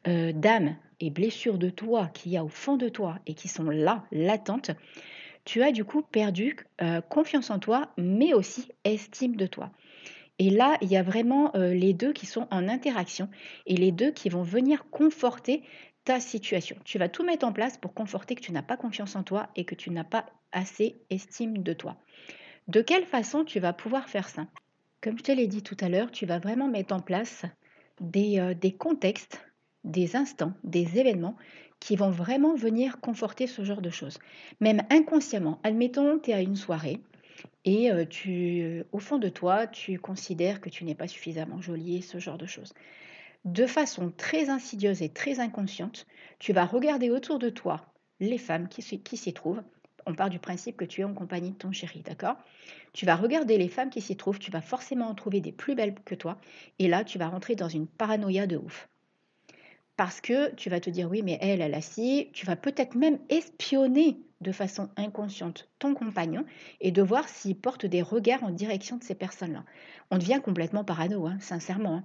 euh, 0.07 0.33
d'âme 0.33 0.75
et 0.99 1.09
blessures 1.09 1.57
de 1.57 1.69
toi 1.69 2.07
qu'il 2.13 2.31
y 2.31 2.37
a 2.37 2.43
au 2.43 2.49
fond 2.49 2.77
de 2.77 2.89
toi 2.89 3.19
et 3.25 3.33
qui 3.33 3.47
sont 3.47 3.69
là, 3.69 4.05
latentes, 4.11 4.71
tu 5.45 5.61
as 5.61 5.71
du 5.71 5.85
coup 5.85 6.01
perdu 6.01 6.57
euh, 6.81 7.01
confiance 7.01 7.49
en 7.49 7.59
toi, 7.59 7.93
mais 7.97 8.33
aussi 8.33 8.69
estime 8.83 9.35
de 9.35 9.45
toi. 9.45 9.71
Et 10.39 10.49
là, 10.49 10.77
il 10.81 10.89
y 10.89 10.97
a 10.97 11.03
vraiment 11.03 11.55
euh, 11.55 11.73
les 11.73 11.93
deux 11.93 12.11
qui 12.11 12.25
sont 12.25 12.47
en 12.51 12.67
interaction 12.67 13.29
et 13.65 13.75
les 13.75 13.91
deux 13.91 14.11
qui 14.11 14.29
vont 14.29 14.43
venir 14.43 14.89
conforter 14.89 15.63
ta 16.03 16.19
situation. 16.19 16.75
Tu 16.83 16.97
vas 16.97 17.09
tout 17.09 17.23
mettre 17.23 17.45
en 17.45 17.53
place 17.53 17.77
pour 17.77 17.93
conforter 17.93 18.35
que 18.35 18.41
tu 18.41 18.51
n'as 18.51 18.61
pas 18.61 18.77
confiance 18.77 19.15
en 19.15 19.23
toi 19.23 19.49
et 19.55 19.65
que 19.65 19.75
tu 19.75 19.91
n'as 19.91 20.03
pas 20.03 20.25
assez 20.51 20.95
estime 21.09 21.63
de 21.63 21.73
toi. 21.73 21.97
De 22.67 22.81
quelle 22.81 23.05
façon 23.05 23.45
tu 23.45 23.59
vas 23.59 23.73
pouvoir 23.73 24.09
faire 24.09 24.29
ça? 24.29 24.47
Comme 25.01 25.17
je 25.17 25.23
te 25.23 25.31
l'ai 25.31 25.47
dit 25.47 25.63
tout 25.63 25.77
à 25.79 25.89
l'heure, 25.89 26.11
tu 26.11 26.25
vas 26.25 26.39
vraiment 26.39 26.67
mettre 26.67 26.93
en 26.93 26.99
place 26.99 27.43
des, 28.01 28.39
euh, 28.39 28.53
des 28.53 28.73
contextes, 28.73 29.44
des 29.85 30.15
instants, 30.15 30.53
des 30.63 30.99
événements 30.99 31.37
qui 31.79 31.95
vont 31.95 32.09
vraiment 32.09 32.55
venir 32.55 32.99
conforter 32.99 33.47
ce 33.47 33.63
genre 33.63 33.81
de 33.81 33.89
choses. 33.89 34.17
Même 34.59 34.81
inconsciemment, 34.89 35.59
admettons, 35.63 36.19
tu 36.19 36.31
es 36.31 36.33
à 36.33 36.41
une 36.41 36.55
soirée 36.55 36.99
et 37.63 37.91
euh, 37.91 38.05
tu, 38.05 38.83
au 38.91 38.99
fond 38.99 39.17
de 39.17 39.29
toi, 39.29 39.67
tu 39.67 39.99
considères 39.99 40.61
que 40.61 40.69
tu 40.69 40.83
n'es 40.83 40.95
pas 40.95 41.07
suffisamment 41.07 41.61
jolie, 41.61 42.01
ce 42.01 42.19
genre 42.19 42.37
de 42.37 42.45
choses. 42.45 42.73
De 43.43 43.67
façon 43.67 44.11
très 44.15 44.49
insidieuse 44.49 45.01
et 45.01 45.09
très 45.09 45.39
inconsciente, 45.39 46.07
tu 46.39 46.53
vas 46.53 46.65
regarder 46.65 47.11
autour 47.11 47.37
de 47.37 47.49
toi 47.49 47.85
les 48.19 48.39
femmes 48.39 48.67
qui, 48.67 48.81
qui 49.01 49.17
s'y 49.17 49.33
trouvent. 49.33 49.61
On 50.07 50.15
part 50.15 50.29
du 50.29 50.39
principe 50.39 50.77
que 50.77 50.85
tu 50.85 51.01
es 51.01 51.03
en 51.03 51.13
compagnie 51.13 51.51
de 51.51 51.57
ton 51.57 51.71
chéri, 51.71 52.01
d'accord? 52.01 52.37
Tu 52.93 53.05
vas 53.05 53.15
regarder 53.15 53.57
les 53.57 53.69
femmes 53.69 53.89
qui 53.89 54.01
s'y 54.01 54.15
trouvent, 54.15 54.39
tu 54.39 54.51
vas 54.51 54.61
forcément 54.61 55.07
en 55.07 55.15
trouver 55.15 55.41
des 55.41 55.51
plus 55.51 55.75
belles 55.75 55.95
que 56.05 56.15
toi, 56.15 56.39
et 56.79 56.87
là, 56.87 57.03
tu 57.03 57.17
vas 57.17 57.27
rentrer 57.27 57.55
dans 57.55 57.69
une 57.69 57.87
paranoïa 57.87 58.47
de 58.47 58.57
ouf 58.57 58.87
parce 59.97 60.21
que 60.21 60.53
tu 60.55 60.69
vas 60.69 60.79
te 60.79 60.89
dire 60.89 61.09
oui, 61.09 61.21
mais 61.23 61.37
elle, 61.41 61.61
elle 61.61 61.73
a 61.73 61.81
si, 61.81 62.29
tu 62.33 62.45
vas 62.45 62.55
peut-être 62.55 62.95
même 62.95 63.19
espionner 63.29 64.19
de 64.41 64.51
façon 64.51 64.89
inconsciente 64.97 65.69
ton 65.79 65.93
compagnon 65.93 66.45
et 66.81 66.91
de 66.91 67.01
voir 67.01 67.27
s'il 67.29 67.55
porte 67.55 67.85
des 67.85 68.01
regards 68.01 68.43
en 68.43 68.51
direction 68.51 68.97
de 68.97 69.03
ces 69.03 69.15
personnes-là. 69.15 69.63
On 70.11 70.17
devient 70.17 70.41
complètement 70.43 70.83
parano, 70.83 71.25
hein, 71.25 71.37
sincèrement. 71.39 71.97
Hein. 71.97 72.03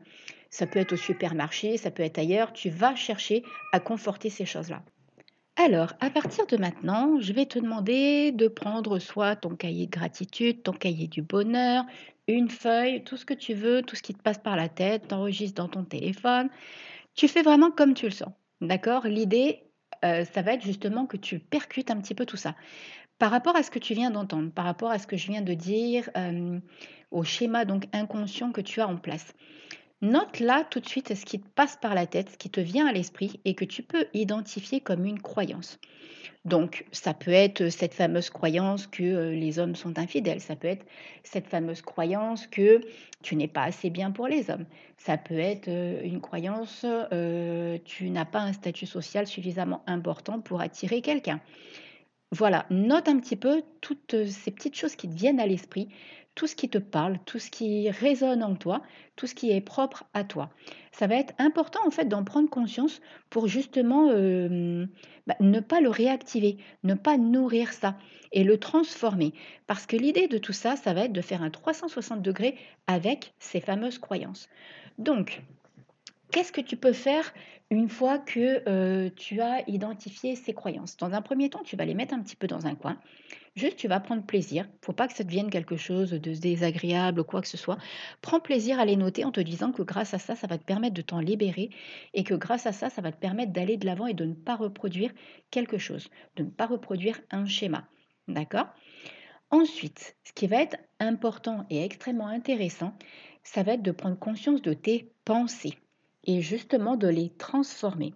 Ça 0.50 0.66
peut 0.66 0.78
être 0.78 0.92
au 0.92 0.96
supermarché, 0.96 1.76
ça 1.76 1.90
peut 1.90 2.02
être 2.02 2.18
ailleurs, 2.18 2.52
tu 2.52 2.70
vas 2.70 2.94
chercher 2.94 3.42
à 3.72 3.80
conforter 3.80 4.30
ces 4.30 4.46
choses-là. 4.46 4.82
Alors, 5.56 5.92
à 6.00 6.10
partir 6.10 6.46
de 6.46 6.56
maintenant, 6.56 7.20
je 7.20 7.32
vais 7.32 7.44
te 7.44 7.58
demander 7.58 8.32
de 8.32 8.48
prendre 8.48 8.98
soit 8.98 9.36
ton 9.36 9.56
cahier 9.56 9.86
de 9.86 9.90
gratitude, 9.90 10.62
ton 10.62 10.72
cahier 10.72 11.06
du 11.06 11.22
bonheur, 11.22 11.84
une 12.28 12.48
feuille, 12.48 13.04
tout 13.04 13.16
ce 13.16 13.26
que 13.26 13.34
tu 13.34 13.54
veux, 13.54 13.82
tout 13.82 13.96
ce 13.96 14.02
qui 14.02 14.14
te 14.14 14.22
passe 14.22 14.38
par 14.38 14.56
la 14.56 14.68
tête, 14.68 15.08
t'enregistres 15.08 15.62
dans 15.62 15.68
ton 15.68 15.84
téléphone. 15.84 16.48
Tu 17.20 17.28
fais 17.28 17.42
vraiment 17.42 17.70
comme 17.70 17.92
tu 17.92 18.06
le 18.06 18.12
sens. 18.12 18.32
D'accord? 18.62 19.06
L'idée, 19.06 19.64
euh, 20.06 20.24
ça 20.24 20.40
va 20.40 20.54
être 20.54 20.64
justement 20.64 21.04
que 21.04 21.18
tu 21.18 21.38
percutes 21.38 21.90
un 21.90 22.00
petit 22.00 22.14
peu 22.14 22.24
tout 22.24 22.38
ça. 22.38 22.54
Par 23.18 23.30
rapport 23.30 23.54
à 23.56 23.62
ce 23.62 23.70
que 23.70 23.78
tu 23.78 23.92
viens 23.92 24.10
d'entendre, 24.10 24.50
par 24.50 24.64
rapport 24.64 24.90
à 24.90 24.98
ce 24.98 25.06
que 25.06 25.18
je 25.18 25.26
viens 25.26 25.42
de 25.42 25.52
dire, 25.52 26.08
euh, 26.16 26.58
au 27.10 27.22
schéma 27.22 27.66
donc 27.66 27.88
inconscient 27.92 28.52
que 28.52 28.62
tu 28.62 28.80
as 28.80 28.88
en 28.88 28.96
place. 28.96 29.34
Note 30.02 30.40
là 30.40 30.64
tout 30.64 30.80
de 30.80 30.88
suite 30.88 31.14
ce 31.14 31.26
qui 31.26 31.40
te 31.40 31.48
passe 31.48 31.76
par 31.76 31.94
la 31.94 32.06
tête, 32.06 32.30
ce 32.30 32.38
qui 32.38 32.48
te 32.48 32.60
vient 32.60 32.86
à 32.86 32.92
l'esprit 32.92 33.38
et 33.44 33.54
que 33.54 33.66
tu 33.66 33.82
peux 33.82 34.06
identifier 34.14 34.80
comme 34.80 35.04
une 35.04 35.20
croyance. 35.20 35.78
Donc, 36.46 36.86
ça 36.90 37.12
peut 37.12 37.32
être 37.32 37.68
cette 37.68 37.92
fameuse 37.92 38.30
croyance 38.30 38.86
que 38.86 39.02
euh, 39.02 39.32
les 39.32 39.58
hommes 39.58 39.76
sont 39.76 39.98
infidèles, 39.98 40.40
ça 40.40 40.56
peut 40.56 40.68
être 40.68 40.86
cette 41.22 41.46
fameuse 41.46 41.82
croyance 41.82 42.46
que 42.46 42.80
tu 43.22 43.36
n'es 43.36 43.48
pas 43.48 43.64
assez 43.64 43.90
bien 43.90 44.10
pour 44.10 44.26
les 44.26 44.50
hommes, 44.50 44.64
ça 44.96 45.18
peut 45.18 45.38
être 45.38 45.68
euh, 45.68 46.00
une 46.02 46.22
croyance 46.22 46.86
euh, 46.86 47.76
tu 47.84 48.08
n'as 48.08 48.24
pas 48.24 48.40
un 48.40 48.54
statut 48.54 48.86
social 48.86 49.26
suffisamment 49.26 49.82
important 49.86 50.40
pour 50.40 50.62
attirer 50.62 51.02
quelqu'un. 51.02 51.42
Voilà, 52.32 52.64
note 52.70 53.08
un 53.08 53.18
petit 53.18 53.36
peu 53.36 53.62
toutes 53.82 54.24
ces 54.26 54.50
petites 54.52 54.76
choses 54.76 54.96
qui 54.96 55.10
te 55.10 55.14
viennent 55.14 55.40
à 55.40 55.46
l'esprit 55.46 55.88
tout 56.40 56.46
ce 56.46 56.56
qui 56.56 56.70
te 56.70 56.78
parle, 56.78 57.18
tout 57.26 57.38
ce 57.38 57.50
qui 57.50 57.90
résonne 57.90 58.42
en 58.42 58.54
toi, 58.54 58.80
tout 59.14 59.26
ce 59.26 59.34
qui 59.34 59.50
est 59.50 59.60
propre 59.60 60.04
à 60.14 60.24
toi. 60.24 60.48
Ça 60.90 61.06
va 61.06 61.16
être 61.16 61.34
important 61.36 61.80
en 61.86 61.90
fait 61.90 62.06
d'en 62.06 62.24
prendre 62.24 62.48
conscience 62.48 63.02
pour 63.28 63.46
justement 63.46 64.08
euh, 64.08 64.86
bah, 65.26 65.36
ne 65.40 65.60
pas 65.60 65.82
le 65.82 65.90
réactiver, 65.90 66.56
ne 66.82 66.94
pas 66.94 67.18
nourrir 67.18 67.74
ça 67.74 67.98
et 68.32 68.42
le 68.42 68.56
transformer. 68.56 69.34
Parce 69.66 69.84
que 69.84 69.96
l'idée 69.96 70.28
de 70.28 70.38
tout 70.38 70.54
ça, 70.54 70.76
ça 70.76 70.94
va 70.94 71.04
être 71.04 71.12
de 71.12 71.20
faire 71.20 71.42
un 71.42 71.50
360 71.50 72.22
degrés 72.22 72.56
avec 72.86 73.34
ces 73.38 73.60
fameuses 73.60 73.98
croyances. 73.98 74.48
Donc, 74.96 75.42
qu'est-ce 76.30 76.52
que 76.52 76.62
tu 76.62 76.78
peux 76.78 76.94
faire 76.94 77.34
une 77.70 77.90
fois 77.90 78.18
que 78.18 78.62
euh, 78.66 79.10
tu 79.14 79.42
as 79.42 79.68
identifié 79.68 80.36
ces 80.36 80.54
croyances? 80.54 80.96
Dans 80.96 81.12
un 81.12 81.20
premier 81.20 81.50
temps, 81.50 81.62
tu 81.62 81.76
vas 81.76 81.84
les 81.84 81.92
mettre 81.92 82.14
un 82.14 82.22
petit 82.22 82.36
peu 82.36 82.46
dans 82.46 82.66
un 82.66 82.76
coin. 82.76 82.96
Juste, 83.56 83.76
tu 83.76 83.88
vas 83.88 83.98
prendre 83.98 84.24
plaisir. 84.24 84.68
Faut 84.80 84.92
pas 84.92 85.08
que 85.08 85.14
ça 85.14 85.24
devienne 85.24 85.50
quelque 85.50 85.76
chose 85.76 86.10
de 86.10 86.34
désagréable 86.34 87.20
ou 87.20 87.24
quoi 87.24 87.40
que 87.40 87.48
ce 87.48 87.56
soit. 87.56 87.78
Prends 88.22 88.38
plaisir 88.38 88.78
à 88.78 88.84
les 88.84 88.96
noter 88.96 89.24
en 89.24 89.32
te 89.32 89.40
disant 89.40 89.72
que 89.72 89.82
grâce 89.82 90.14
à 90.14 90.18
ça, 90.18 90.36
ça 90.36 90.46
va 90.46 90.56
te 90.56 90.64
permettre 90.64 90.94
de 90.94 91.02
t'en 91.02 91.18
libérer 91.18 91.70
et 92.14 92.22
que 92.22 92.34
grâce 92.34 92.66
à 92.66 92.72
ça, 92.72 92.90
ça 92.90 93.02
va 93.02 93.10
te 93.10 93.18
permettre 93.18 93.52
d'aller 93.52 93.76
de 93.76 93.86
l'avant 93.86 94.06
et 94.06 94.14
de 94.14 94.24
ne 94.24 94.34
pas 94.34 94.54
reproduire 94.54 95.12
quelque 95.50 95.78
chose, 95.78 96.08
de 96.36 96.44
ne 96.44 96.50
pas 96.50 96.66
reproduire 96.66 97.20
un 97.32 97.44
schéma. 97.44 97.88
D'accord? 98.28 98.68
Ensuite, 99.50 100.16
ce 100.22 100.32
qui 100.32 100.46
va 100.46 100.62
être 100.62 100.76
important 101.00 101.66
et 101.70 101.84
extrêmement 101.84 102.28
intéressant, 102.28 102.96
ça 103.42 103.64
va 103.64 103.72
être 103.72 103.82
de 103.82 103.90
prendre 103.90 104.16
conscience 104.16 104.62
de 104.62 104.74
tes 104.74 105.12
pensées 105.24 105.76
et 106.24 106.40
justement 106.40 106.96
de 106.96 107.08
les 107.08 107.30
transformer. 107.30 108.14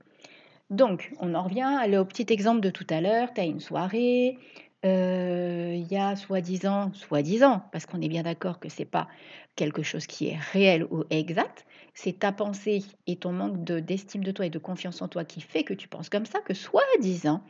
Donc, 0.71 1.13
on 1.21 1.35
en 1.35 1.43
revient 1.43 1.99
au 1.99 2.05
petit 2.05 2.33
exemple 2.33 2.61
de 2.61 2.71
tout 2.71 2.87
à 2.89 3.01
l'heure, 3.01 3.35
tu 3.35 3.41
as 3.41 3.45
une 3.45 3.61
soirée, 3.61 4.39
euh, 4.85 5.73
il 5.75 5.91
y 5.91 5.97
a 5.97 6.15
soi-disant, 6.15 6.93
soi-disant, 6.93 7.63
parce 7.73 7.87
qu'on 7.87 8.03
est 8.03 8.09
bien 8.09 8.23
d'accord 8.23 8.59
que 8.61 8.69
ce 8.69 8.81
n'est 8.81 8.87
pas 8.87 9.09
quelque 9.57 9.83
chose 9.83 10.07
qui 10.07 10.29
est 10.29 10.39
réel 10.53 10.85
ou 10.91 11.05
exact, 11.11 11.65
c'est 11.95 12.19
ta 12.19 12.33
pensée 12.33 12.85
et 13.07 13.17
ton 13.17 13.33
manque 13.33 13.65
d'estime 13.65 14.23
de, 14.23 14.31
toi 14.31 14.47
et 14.47 14.51
de 14.51 14.59
confiance 14.59 15.01
en 15.01 15.09
toi 15.09 15.25
qui 15.25 15.41
fait 15.41 15.65
que 15.65 15.75
tu 15.75 15.89
penses 15.89 16.11
comme 16.11 16.27
ça, 16.27 16.41
que 16.41 16.55
soi-disant, 16.55 17.43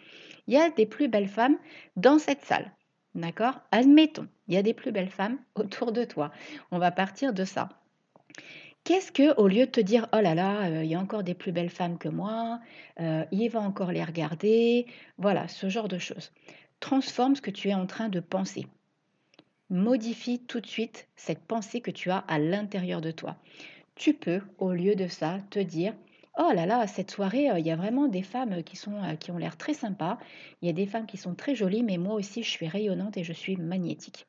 il 0.47 0.55
y 0.55 0.59
a 0.59 0.71
des 0.71 0.87
plus 0.87 1.09
belles 1.09 1.29
femmes 1.29 1.57
dans 1.97 2.19
cette 2.19 2.43
salle. 2.43 2.71
D'accord? 3.15 3.61
Admettons, 3.73 4.29
il 4.49 4.55
y 4.55 4.57
a 4.57 4.63
des 4.63 4.75
plus 4.75 4.93
belles 4.93 5.11
femmes 5.11 5.39
autour 5.55 5.93
de 5.93 6.05
toi. 6.05 6.31
On 6.71 6.79
va 6.79 6.93
partir 6.93 7.33
de 7.33 7.45
ça. 7.45 7.69
Qu'est-ce 8.85 9.13
que, 9.13 9.35
au 9.41 9.49
lieu 9.49 9.65
de 9.65 9.71
te 9.71 9.81
dire, 9.81 10.09
oh 10.13 10.21
là 10.21 10.35
là, 10.35 10.67
euh, 10.67 10.85
il 10.85 10.91
y 10.91 10.95
a 10.95 11.01
encore 11.01 11.23
des 11.23 11.33
plus 11.33 11.53
belles 11.53 11.71
femmes 11.71 11.97
que 11.97 12.11
moi, 12.11 12.61
euh, 13.01 13.25
il 13.33 13.49
va 13.49 13.61
encore 13.61 13.93
les 13.93 14.05
regarder, 14.05 14.87
voilà, 15.17 15.49
ce 15.49 15.71
genre 15.71 15.89
de 15.89 15.97
choses 15.97 16.31
transforme 16.81 17.37
ce 17.37 17.43
que 17.43 17.51
tu 17.51 17.69
es 17.69 17.75
en 17.75 17.87
train 17.87 18.09
de 18.09 18.21
penser. 18.21 18.67
Modifie 19.71 20.41
tout 20.41 20.61
de 20.61 20.67
suite 20.67 21.09
cette 21.17 21.45
pensée 21.45 21.81
que 21.81 21.91
tu 21.91 22.11
as 22.11 22.19
à 22.19 22.39
l'intérieur 22.39 23.01
de 23.01 23.11
toi. 23.11 23.37
Tu 23.95 24.15
peux, 24.15 24.41
au 24.59 24.73
lieu 24.73 24.95
de 24.95 25.09
ça, 25.09 25.39
te 25.51 25.59
dire 25.59 25.95
Oh 26.37 26.51
là 26.53 26.67
là, 26.67 26.87
cette 26.89 27.13
soirée, 27.13 27.49
euh, 27.49 27.61
il 27.61 27.67
y 27.67 27.71
a 27.71 27.77
vraiment 27.77 28.09
des 28.09 28.23
femmes 28.23 28.65
qui, 28.65 28.77
sont, 28.77 29.01
euh, 29.05 29.15
qui 29.15 29.31
ont 29.31 29.39
l'air 29.39 29.57
très 29.57 29.73
sympas. 29.73 30.19
Il 30.63 30.67
y 30.67 30.69
a 30.69 30.73
des 30.73 30.87
femmes 30.87 31.07
qui 31.07 31.17
sont 31.17 31.35
très 31.37 31.55
jolies, 31.55 31.85
mais 31.85 31.97
moi 31.97 32.15
aussi, 32.15 32.43
je 32.43 32.51
suis 32.51 32.67
rayonnante 32.67 33.17
et 33.17 33.23
je 33.23 33.33
suis 33.33 33.57
magnétique. 33.57 34.27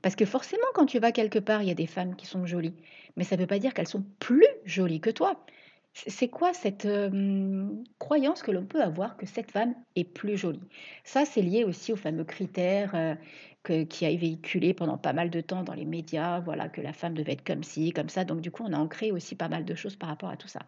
Parce 0.00 0.16
que 0.16 0.24
forcément, 0.24 0.66
quand 0.74 0.86
tu 0.86 0.98
vas 0.98 1.12
quelque 1.12 1.38
part, 1.38 1.62
il 1.62 1.68
y 1.68 1.72
a 1.72 1.74
des 1.74 1.86
femmes 1.86 2.16
qui 2.16 2.24
sont 2.24 2.46
jolies. 2.46 2.74
Mais 3.16 3.24
ça 3.24 3.36
ne 3.36 3.42
veut 3.42 3.46
pas 3.46 3.58
dire 3.58 3.74
qu'elles 3.74 3.88
sont 3.88 4.04
plus 4.20 4.46
jolies 4.64 5.00
que 5.00 5.10
toi. 5.10 5.44
C'est 6.06 6.28
quoi 6.28 6.52
cette 6.52 6.86
croyance 7.98 8.42
que 8.42 8.50
l'on 8.50 8.66
peut 8.66 8.82
avoir 8.82 9.16
que 9.16 9.26
cette 9.26 9.50
femme 9.50 9.74
est 9.96 10.04
plus 10.04 10.36
jolie? 10.36 10.62
Ça, 11.02 11.24
c'est 11.24 11.42
lié 11.42 11.64
aussi 11.64 11.92
aux 11.92 11.96
fameux 11.96 12.24
critères 12.24 13.16
qui 13.64 14.06
a 14.06 14.14
véhiculé 14.14 14.74
pendant 14.74 14.96
pas 14.96 15.12
mal 15.12 15.28
de 15.28 15.40
temps 15.40 15.64
dans 15.64 15.74
les 15.74 15.84
médias, 15.84 16.40
voilà, 16.40 16.68
que 16.68 16.80
la 16.80 16.92
femme 16.92 17.14
devait 17.14 17.32
être 17.32 17.44
comme 17.44 17.64
ci, 17.64 17.90
comme 17.90 18.08
ça. 18.08 18.24
Donc 18.24 18.40
du 18.40 18.50
coup, 18.50 18.62
on 18.64 18.72
a 18.72 18.78
ancré 18.78 19.10
aussi 19.10 19.34
pas 19.34 19.48
mal 19.48 19.64
de 19.64 19.74
choses 19.74 19.96
par 19.96 20.08
rapport 20.08 20.30
à 20.30 20.36
tout 20.36 20.48
ça. 20.48 20.60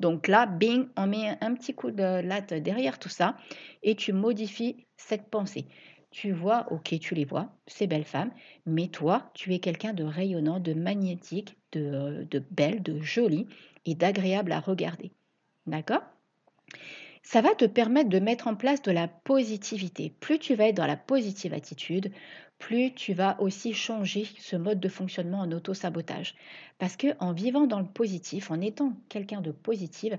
Donc 0.00 0.26
là, 0.26 0.46
bing, 0.46 0.88
on 0.96 1.06
met 1.06 1.36
un 1.40 1.54
petit 1.54 1.74
coup 1.74 1.90
de 1.90 2.20
latte 2.20 2.54
derrière 2.54 2.98
tout 2.98 3.08
ça 3.08 3.36
et 3.82 3.94
tu 3.94 4.12
modifies 4.12 4.86
cette 4.96 5.28
pensée. 5.28 5.66
Tu 6.10 6.32
vois, 6.32 6.66
ok, 6.70 6.98
tu 6.98 7.14
les 7.14 7.24
vois, 7.26 7.50
ces 7.66 7.86
belles 7.86 8.04
femmes, 8.04 8.30
mais 8.64 8.88
toi, 8.88 9.30
tu 9.34 9.52
es 9.54 9.58
quelqu'un 9.58 9.92
de 9.92 10.04
rayonnant, 10.04 10.60
de 10.60 10.72
magnétique, 10.72 11.56
de 11.72 12.42
belle, 12.50 12.82
de 12.82 13.00
jolie 13.00 13.46
et 13.86 13.94
d'agréable 13.94 14.52
à 14.52 14.60
regarder. 14.60 15.12
D'accord? 15.66 16.02
Ça 17.22 17.40
va 17.40 17.54
te 17.54 17.64
permettre 17.64 18.08
de 18.08 18.20
mettre 18.20 18.46
en 18.46 18.54
place 18.54 18.82
de 18.82 18.92
la 18.92 19.08
positivité. 19.08 20.12
Plus 20.20 20.38
tu 20.38 20.54
vas 20.54 20.68
être 20.68 20.76
dans 20.76 20.86
la 20.86 20.96
positive 20.96 21.54
attitude, 21.54 22.12
plus 22.58 22.94
tu 22.94 23.14
vas 23.14 23.40
aussi 23.40 23.74
changer 23.74 24.28
ce 24.38 24.56
mode 24.56 24.80
de 24.80 24.88
fonctionnement 24.88 25.40
en 25.40 25.50
auto-sabotage. 25.50 26.34
Parce 26.78 26.96
que 26.96 27.08
en 27.18 27.32
vivant 27.32 27.66
dans 27.66 27.80
le 27.80 27.86
positif, 27.86 28.50
en 28.50 28.60
étant 28.60 28.92
quelqu'un 29.08 29.40
de 29.40 29.50
positif, 29.50 30.14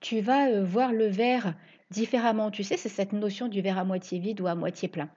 tu 0.00 0.20
vas 0.20 0.48
euh, 0.48 0.64
voir 0.64 0.92
le 0.92 1.06
verre 1.06 1.54
différemment. 1.90 2.50
Tu 2.50 2.62
sais, 2.62 2.76
c'est 2.76 2.88
cette 2.88 3.12
notion 3.12 3.48
du 3.48 3.62
verre 3.62 3.78
à 3.78 3.84
moitié 3.84 4.18
vide 4.18 4.40
ou 4.40 4.46
à 4.46 4.54
moitié 4.54 4.88
plein. 4.88 5.10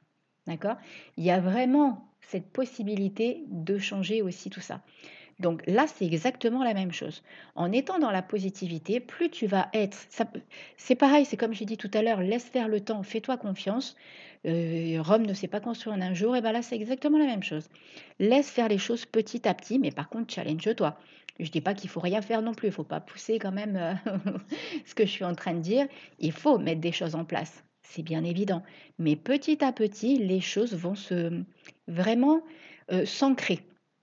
D'accord? 0.48 0.78
Il 1.18 1.24
y 1.24 1.32
a 1.32 1.40
vraiment 1.40 2.12
cette 2.22 2.50
possibilité 2.52 3.44
de 3.50 3.78
changer 3.78 4.22
aussi 4.22 4.50
tout 4.50 4.62
ça. 4.62 4.82
Donc 5.42 5.64
là, 5.68 5.88
c'est 5.88 6.06
exactement 6.06 6.64
la 6.64 6.74
même 6.74 6.92
chose. 6.94 7.24
En 7.56 7.72
étant 7.72 8.00
dans 8.00 8.12
la 8.12 8.22
positivité, 8.22 9.00
plus 9.00 9.30
tu 9.30 9.48
vas 9.48 9.70
être, 9.74 9.98
c'est 10.78 10.96
pareil, 10.96 11.26
c'est 11.26 11.38
comme 11.38 11.54
j'ai 11.54 11.66
dit 11.66 11.78
tout 11.78 11.92
à 11.94 12.02
l'heure, 12.02 12.22
laisse 12.22 12.46
faire 12.46 12.68
le 12.70 12.80
temps, 12.82 13.04
fais-toi 13.04 13.38
confiance, 13.38 13.96
Euh, 14.48 15.00
Rome 15.02 15.26
ne 15.28 15.34
s'est 15.34 15.48
pas 15.48 15.60
construit 15.60 15.94
en 15.94 16.02
un 16.02 16.14
jour, 16.16 16.36
et 16.36 16.42
bien 16.42 16.52
là 16.52 16.62
c'est 16.64 16.76
exactement 16.76 17.20
la 17.20 17.26
même 17.28 17.44
chose. 17.44 17.70
Laisse 18.20 18.50
faire 18.50 18.70
les 18.70 18.80
choses 18.80 19.06
petit 19.06 19.48
à 19.48 19.54
petit, 19.54 19.78
mais 19.80 19.92
par 19.92 20.10
contre 20.10 20.34
challenge-toi. 20.34 20.98
Je 21.40 21.46
ne 21.46 21.50
dis 21.52 21.62
pas 21.62 21.74
qu'il 21.76 21.90
faut 21.92 22.00
rien 22.00 22.22
faire 22.22 22.42
non 22.42 22.54
plus, 22.56 22.68
il 22.68 22.72
ne 22.72 22.76
faut 22.76 22.84
pas 22.84 23.02
pousser 23.02 23.38
quand 23.40 23.52
même 23.52 23.76
euh, 23.78 23.94
ce 24.86 24.96
que 24.96 25.06
je 25.06 25.12
suis 25.12 25.26
en 25.26 25.36
train 25.36 25.54
de 25.54 25.60
dire. 25.62 25.88
Il 26.20 26.32
faut 26.32 26.58
mettre 26.58 26.82
des 26.82 26.92
choses 26.92 27.16
en 27.16 27.26
place, 27.26 27.64
c'est 27.84 28.04
bien 28.04 28.24
évident. 28.24 28.64
Mais 29.00 29.16
petit 29.16 29.64
à 29.64 29.72
petit, 29.74 30.18
les 30.18 30.42
choses 30.42 30.74
vont 30.76 30.96
se 30.96 31.44
vraiment 31.88 32.42
euh, 32.92 33.06
s'ancrer. 33.06 33.60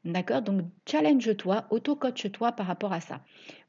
D'accord? 0.08 0.40
Donc 0.40 0.62
challenge-toi, 0.86 1.66
auto-coach-toi 1.68 2.52
par 2.52 2.66
rapport 2.66 2.94
à 2.94 3.00
ça. 3.02 3.20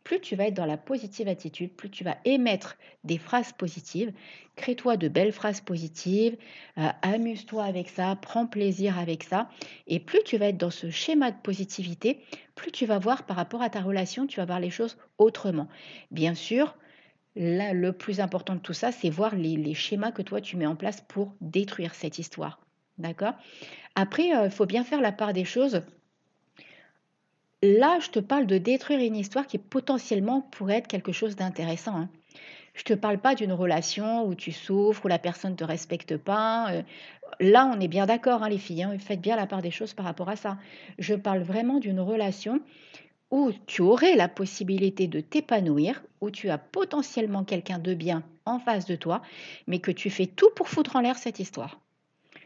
Plus 0.06 0.22
tu 0.22 0.38
vas 0.38 0.46
être 0.46 0.54
dans 0.54 0.66
la 0.66 0.78
positive 0.78 1.28
attitude, 1.28 1.76
plus 1.76 1.90
tu 1.90 2.06
vas 2.06 2.16
émettre 2.24 2.78
des 3.04 3.18
phrases 3.18 3.52
positives. 3.52 4.14
Crée-toi 4.56 4.96
de 4.96 5.10
belles 5.10 5.34
phrases 5.34 5.60
positives, 5.60 6.38
euh, 6.78 6.88
amuse-toi 7.02 7.66
avec 7.66 7.90
ça, 7.90 8.16
prends 8.22 8.48
plaisir 8.48 8.98
avec 8.98 9.24
ça. 9.24 9.50
Et 9.86 10.00
plus 10.00 10.24
tu 10.24 10.38
vas 10.38 10.48
être 10.48 10.58
dans 10.58 10.72
ce 10.72 10.90
schéma 10.90 11.32
de 11.32 11.38
positivité, 11.44 12.22
plus 12.56 12.72
tu 12.72 12.86
vas 12.86 13.00
voir 13.00 13.26
par 13.26 13.36
rapport 13.36 13.62
à 13.62 13.70
ta 13.70 13.82
relation, 13.82 14.26
tu 14.26 14.40
vas 14.40 14.46
voir 14.46 14.62
les 14.62 14.70
choses 14.70 14.98
autrement. 15.18 15.68
Bien 16.10 16.36
sûr, 16.36 16.78
le 17.36 17.92
plus 17.92 18.22
important 18.22 18.56
de 18.56 18.62
tout 18.62 18.74
ça, 18.74 18.94
c'est 18.94 19.10
voir 19.10 19.36
les, 19.36 19.58
les 19.58 19.74
schémas 19.74 20.14
que 20.14 20.22
toi 20.22 20.40
tu 20.40 20.56
mets 20.56 20.66
en 20.66 20.78
place 20.78 21.02
pour 21.02 21.36
détruire 21.42 21.96
cette 21.96 22.18
histoire. 22.18 22.62
D'accord? 22.98 23.34
Après, 23.96 24.28
il 24.28 24.34
euh, 24.34 24.50
faut 24.50 24.66
bien 24.66 24.86
faire 24.86 25.02
la 25.02 25.12
part 25.12 25.34
des 25.34 25.46
choses 25.46 25.82
Là, 27.62 28.00
je 28.00 28.10
te 28.10 28.20
parle 28.20 28.46
de 28.46 28.58
détruire 28.58 29.00
une 29.00 29.18
histoire 29.18 29.46
qui 29.46 29.58
potentiellement 29.58 30.42
pourrait 30.42 30.78
être 30.78 30.88
quelque 30.88 31.12
chose 31.12 31.36
d'intéressant. 31.36 31.96
Hein. 31.96 32.10
Je 32.74 32.82
ne 32.82 32.96
te 32.96 33.00
parle 33.00 33.18
pas 33.18 33.36
d'une 33.36 33.52
relation 33.52 34.26
où 34.26 34.34
tu 34.34 34.54
souffres, 34.54 35.04
où 35.04 35.08
la 35.10 35.20
personne 35.20 35.52
ne 35.52 35.58
te 35.58 35.66
respecte 35.66 36.16
pas. 36.16 36.72
Euh. 36.72 36.84
Là, 37.42 37.70
on 37.74 37.82
est 37.82 37.90
bien 37.90 38.06
d'accord, 38.06 38.44
hein, 38.44 38.50
les 38.50 38.58
filles. 38.58 38.84
Hein, 38.84 38.98
faites 38.98 39.20
bien 39.20 39.36
la 39.36 39.46
part 39.46 39.62
des 39.62 39.72
choses 39.72 39.94
par 39.94 40.06
rapport 40.06 40.30
à 40.30 40.38
ça. 40.38 40.58
Je 41.00 41.16
parle 41.16 41.42
vraiment 41.42 41.80
d'une 41.80 42.00
relation 42.00 42.62
où 43.30 43.52
tu 43.68 43.82
aurais 43.82 44.16
la 44.16 44.30
possibilité 44.30 45.08
de 45.08 45.20
t'épanouir, 45.20 46.02
où 46.22 46.32
tu 46.32 46.50
as 46.50 46.58
potentiellement 46.58 47.44
quelqu'un 47.44 47.78
de 47.78 47.94
bien 47.94 48.24
en 48.46 48.60
face 48.60 48.86
de 48.86 48.96
toi, 48.96 49.22
mais 49.68 49.80
que 49.80 49.92
tu 49.92 50.10
fais 50.10 50.28
tout 50.28 50.50
pour 50.56 50.70
foutre 50.70 50.96
en 50.96 51.02
l'air 51.02 51.18
cette 51.18 51.40
histoire 51.40 51.82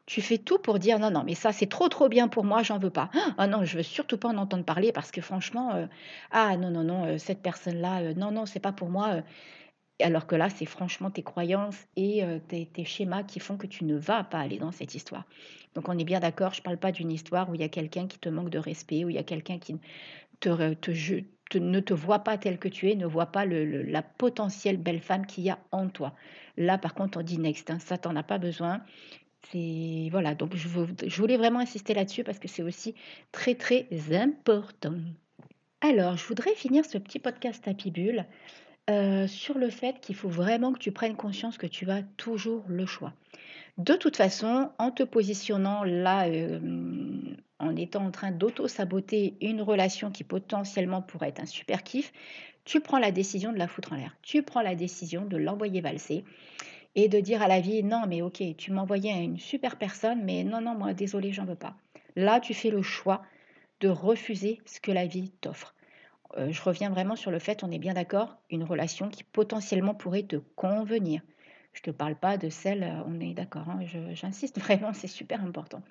tu 0.05 0.21
fais 0.21 0.37
tout 0.37 0.59
pour 0.59 0.79
dire 0.79 0.99
non, 0.99 1.11
non, 1.11 1.23
mais 1.23 1.35
ça 1.35 1.51
c'est 1.53 1.67
trop 1.67 1.87
trop 1.87 2.09
bien 2.09 2.27
pour 2.27 2.43
moi, 2.43 2.63
j'en 2.63 2.77
veux 2.77 2.89
pas. 2.89 3.09
Ah 3.37 3.47
non, 3.47 3.63
je 3.63 3.77
veux 3.77 3.83
surtout 3.83 4.17
pas 4.17 4.29
en 4.29 4.37
entendre 4.37 4.65
parler 4.65 4.91
parce 4.91 5.11
que 5.11 5.21
franchement, 5.21 5.73
euh, 5.75 5.85
ah 6.31 6.57
non, 6.57 6.71
non, 6.71 6.83
non, 6.83 7.05
euh, 7.05 7.17
cette 7.17 7.41
personne-là, 7.41 8.01
euh, 8.01 8.13
non, 8.13 8.31
non, 8.31 8.45
c'est 8.45 8.59
pas 8.59 8.73
pour 8.73 8.89
moi. 8.89 9.21
alors 10.01 10.27
que 10.27 10.35
là, 10.35 10.49
c'est 10.49 10.65
franchement 10.65 11.11
tes 11.11 11.23
croyances 11.23 11.77
et 11.95 12.23
tes, 12.49 12.85
schémas 12.85 13.23
qui 13.23 13.39
font 13.39 13.57
que 13.57 13.67
tu 13.67 13.85
ne 13.85 13.95
vas 13.95 14.23
pas 14.23 14.39
aller 14.39 14.57
dans 14.57 14.71
cette 14.71 14.95
histoire. 14.95 15.25
Donc 15.75 15.87
on 15.89 15.97
est 15.97 16.03
bien 16.03 16.19
d'accord, 16.19 16.53
je 16.53 16.61
parle 16.61 16.77
pas 16.77 16.91
d'une 16.91 17.11
histoire 17.11 17.49
où 17.49 17.55
il 17.55 17.61
y 17.61 17.63
a 17.63 17.69
quelqu'un 17.69 18.07
qui 18.07 18.19
te 18.19 18.29
manque 18.29 18.49
de 18.49 18.59
respect, 18.59 19.05
où 19.05 19.09
il 19.09 19.15
y 19.15 19.19
a 19.19 19.23
quelqu'un 19.23 19.59
qui 19.59 19.79
te, 20.39 20.49
ne 21.57 21.79
te 21.79 21.93
voit 21.93 22.19
pas 22.19 22.37
tel 22.37 22.59
que 22.59 22.67
tu 22.67 22.91
es, 22.91 22.95
ne 22.95 23.05
voit 23.05 23.27
pas 23.27 23.45
la 23.45 24.01
potentielle 24.01 24.77
belle 24.77 24.99
femme 24.99 25.25
qu'il 25.25 25.45
y 25.45 25.49
a 25.49 25.59
en 25.71 25.87
toi. 25.87 26.13
Là, 26.57 26.77
par 26.77 26.93
contre, 26.93 27.19
on 27.19 27.23
dit 27.23 27.39
next, 27.39 27.69
hein, 27.69 27.79
ça, 27.79 27.97
t'en 27.97 28.15
as 28.15 28.23
pas 28.23 28.37
besoin. 28.37 28.81
Voilà, 29.51 30.33
donc 30.35 30.55
je, 30.55 30.67
voulais 30.67 31.37
vraiment 31.37 31.59
insister 31.59 31.93
là-dessus 31.93 32.23
parce 32.23 32.39
que 32.39 32.47
c'est 32.47 32.63
aussi 32.63 32.95
très 33.31 33.55
très 33.55 33.87
important. 34.11 34.95
Alors, 35.81 36.17
je 36.17 36.25
voudrais 36.25 36.55
finir 36.55 36.85
ce 36.85 36.97
petit 36.97 37.19
podcast 37.19 37.67
à 37.67 37.73
Bulle 37.73 38.25
euh, 38.89 39.27
sur 39.27 39.57
le 39.57 39.69
fait 39.69 39.99
qu'il 39.99 40.15
faut 40.15 40.29
vraiment 40.29 40.73
que 40.73 40.79
tu 40.79 40.91
prennes 40.91 41.15
conscience 41.15 41.57
que 41.57 41.67
tu 41.67 41.89
as 41.91 42.03
toujours 42.17 42.63
le 42.67 42.85
choix. 42.85 43.13
De 43.77 43.93
toute 43.93 44.17
façon, 44.17 44.71
en 44.77 44.91
te 44.91 45.03
positionnant 45.03 45.83
là, 45.83 46.27
euh, 46.27 46.59
en 47.59 47.75
étant 47.75 48.05
en 48.05 48.11
train 48.11 48.31
d'auto-saboter 48.31 49.35
une 49.41 49.61
relation 49.61 50.11
qui 50.11 50.23
potentiellement 50.23 51.01
pourrait 51.01 51.29
être 51.29 51.41
un 51.41 51.45
super 51.45 51.83
kiff, 51.83 52.11
tu 52.65 52.79
prends 52.79 52.99
la 52.99 53.11
décision 53.11 53.51
de 53.51 53.57
la 53.57 53.67
foutre 53.67 53.93
en 53.93 53.97
l'air. 53.97 54.15
Tu 54.21 54.41
prends 54.41 54.61
la 54.61 54.75
décision 54.75 55.25
de 55.25 55.37
l'envoyer 55.37 55.81
valser 55.81 56.23
et 56.95 57.09
de 57.09 57.19
dire 57.19 57.41
à 57.41 57.47
la 57.47 57.59
vie 57.59 57.83
non 57.83 58.03
mais 58.07 58.21
ok 58.21 58.43
tu 58.57 58.71
m'envoyais 58.71 59.11
une 59.23 59.39
super 59.39 59.77
personne 59.77 60.23
mais 60.23 60.43
non 60.43 60.61
non 60.61 60.75
moi 60.75 60.93
désolé 60.93 61.31
j'en 61.31 61.45
veux 61.45 61.55
pas. 61.55 61.75
Là 62.15 62.39
tu 62.39 62.53
fais 62.53 62.69
le 62.69 62.81
choix 62.81 63.23
de 63.79 63.89
refuser 63.89 64.61
ce 64.65 64.79
que 64.79 64.91
la 64.91 65.05
vie 65.05 65.31
t'offre. 65.41 65.75
Euh, 66.37 66.51
je 66.51 66.61
reviens 66.61 66.89
vraiment 66.89 67.15
sur 67.15 67.31
le 67.31 67.39
fait 67.39 67.63
on 67.63 67.71
est 67.71 67.79
bien 67.79 67.93
d'accord 67.93 68.37
une 68.49 68.63
relation 68.63 69.09
qui 69.09 69.23
potentiellement 69.23 69.95
pourrait 69.95 70.23
te 70.23 70.37
convenir. 70.55 71.21
Je 71.73 71.79
ne 71.79 71.91
te 71.91 71.91
parle 71.91 72.15
pas 72.15 72.37
de 72.37 72.49
celle 72.49 72.83
euh, 72.83 73.03
on 73.07 73.19
est 73.19 73.33
d'accord 73.33 73.69
hein, 73.69 73.79
j'insiste 74.13 74.59
vraiment 74.61 74.93
c'est 74.93 75.07
super 75.07 75.43
important. 75.43 75.81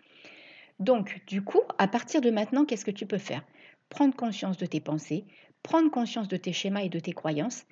Donc 0.79 1.23
du 1.27 1.43
coup 1.43 1.63
à 1.79 1.89
partir 1.89 2.21
de 2.21 2.31
maintenant 2.31 2.65
qu'est-ce 2.65 2.85
que 2.85 2.91
tu 2.91 3.07
peux 3.07 3.19
faire? 3.19 3.45
Prendre 3.89 4.17
conscience 4.17 4.57
de 4.57 4.67
tes 4.67 4.81
pensées 4.81 5.25
prendre 5.63 5.91
conscience 5.91 6.29
de 6.29 6.37
tes 6.37 6.53
schémas 6.53 6.83
et 6.83 6.89
de 6.89 6.99
tes 6.99 7.13
croyances 7.13 7.65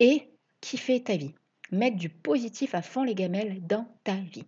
et 0.00 0.28
kiffer 0.60 1.02
ta 1.02 1.16
vie 1.16 1.34
mettre 1.70 1.96
du 1.96 2.08
positif 2.08 2.74
à 2.74 2.82
fond 2.82 3.02
les 3.02 3.14
gamelles 3.14 3.60
dans 3.66 3.86
ta 4.04 4.14
vie. 4.14 4.44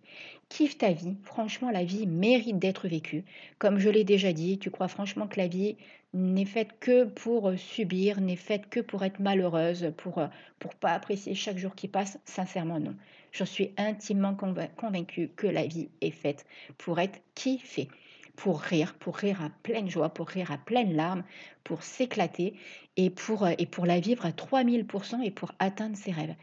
Kiffe 0.49 0.77
ta 0.77 0.91
vie. 0.91 1.17
Franchement, 1.23 1.71
la 1.71 1.83
vie 1.83 2.07
mérite 2.07 2.59
d'être 2.59 2.87
vécue. 2.87 3.25
Comme 3.59 3.79
je 3.79 3.89
l'ai 3.89 4.03
déjà 4.03 4.31
dit, 4.31 4.59
tu 4.59 4.71
crois 4.71 4.87
franchement 4.87 5.27
que 5.27 5.39
la 5.39 5.47
vie 5.47 5.75
n'est 6.13 6.45
faite 6.45 6.79
que 6.79 7.03
pour 7.03 7.49
euh, 7.49 7.57
subir, 7.57 8.21
n'est 8.21 8.35
faite 8.35 8.69
que 8.69 8.79
pour 8.79 9.03
être 9.03 9.19
malheureuse, 9.19 9.91
pour 9.97 10.19
ne 10.19 10.27
pour 10.59 10.75
pas 10.75 10.93
apprécier 10.93 11.35
chaque 11.35 11.57
jour 11.57 11.75
qui 11.75 11.87
passe? 11.87 12.17
Sincèrement, 12.23 12.79
non. 12.79 12.95
Je 13.31 13.43
suis 13.43 13.71
intimement 13.77 14.35
convaincue 14.35 15.29
que 15.35 15.47
la 15.47 15.67
vie 15.67 15.89
est 16.01 16.11
faite 16.11 16.45
pour 16.77 16.99
être 16.99 17.19
kiffée 17.35 17.89
pour 18.37 18.61
rire, 18.61 18.93
pour 18.99 19.17
rire 19.17 19.41
à 19.41 19.49
pleine 19.63 19.89
joie, 19.89 20.09
pour 20.09 20.29
rire 20.29 20.51
à 20.51 20.57
pleines 20.57 20.95
larmes, 20.95 21.23
pour 21.63 21.83
s'éclater 21.83 22.53
et 22.95 23.09
pour, 23.09 23.43
euh, 23.43 23.53
et 23.57 23.65
pour 23.65 23.85
la 23.85 23.99
vivre 23.99 24.25
à 24.25 24.31
3000% 24.31 25.21
et 25.21 25.31
pour 25.31 25.51
atteindre 25.59 25.97
ses 25.97 26.11
rêves. 26.11 26.35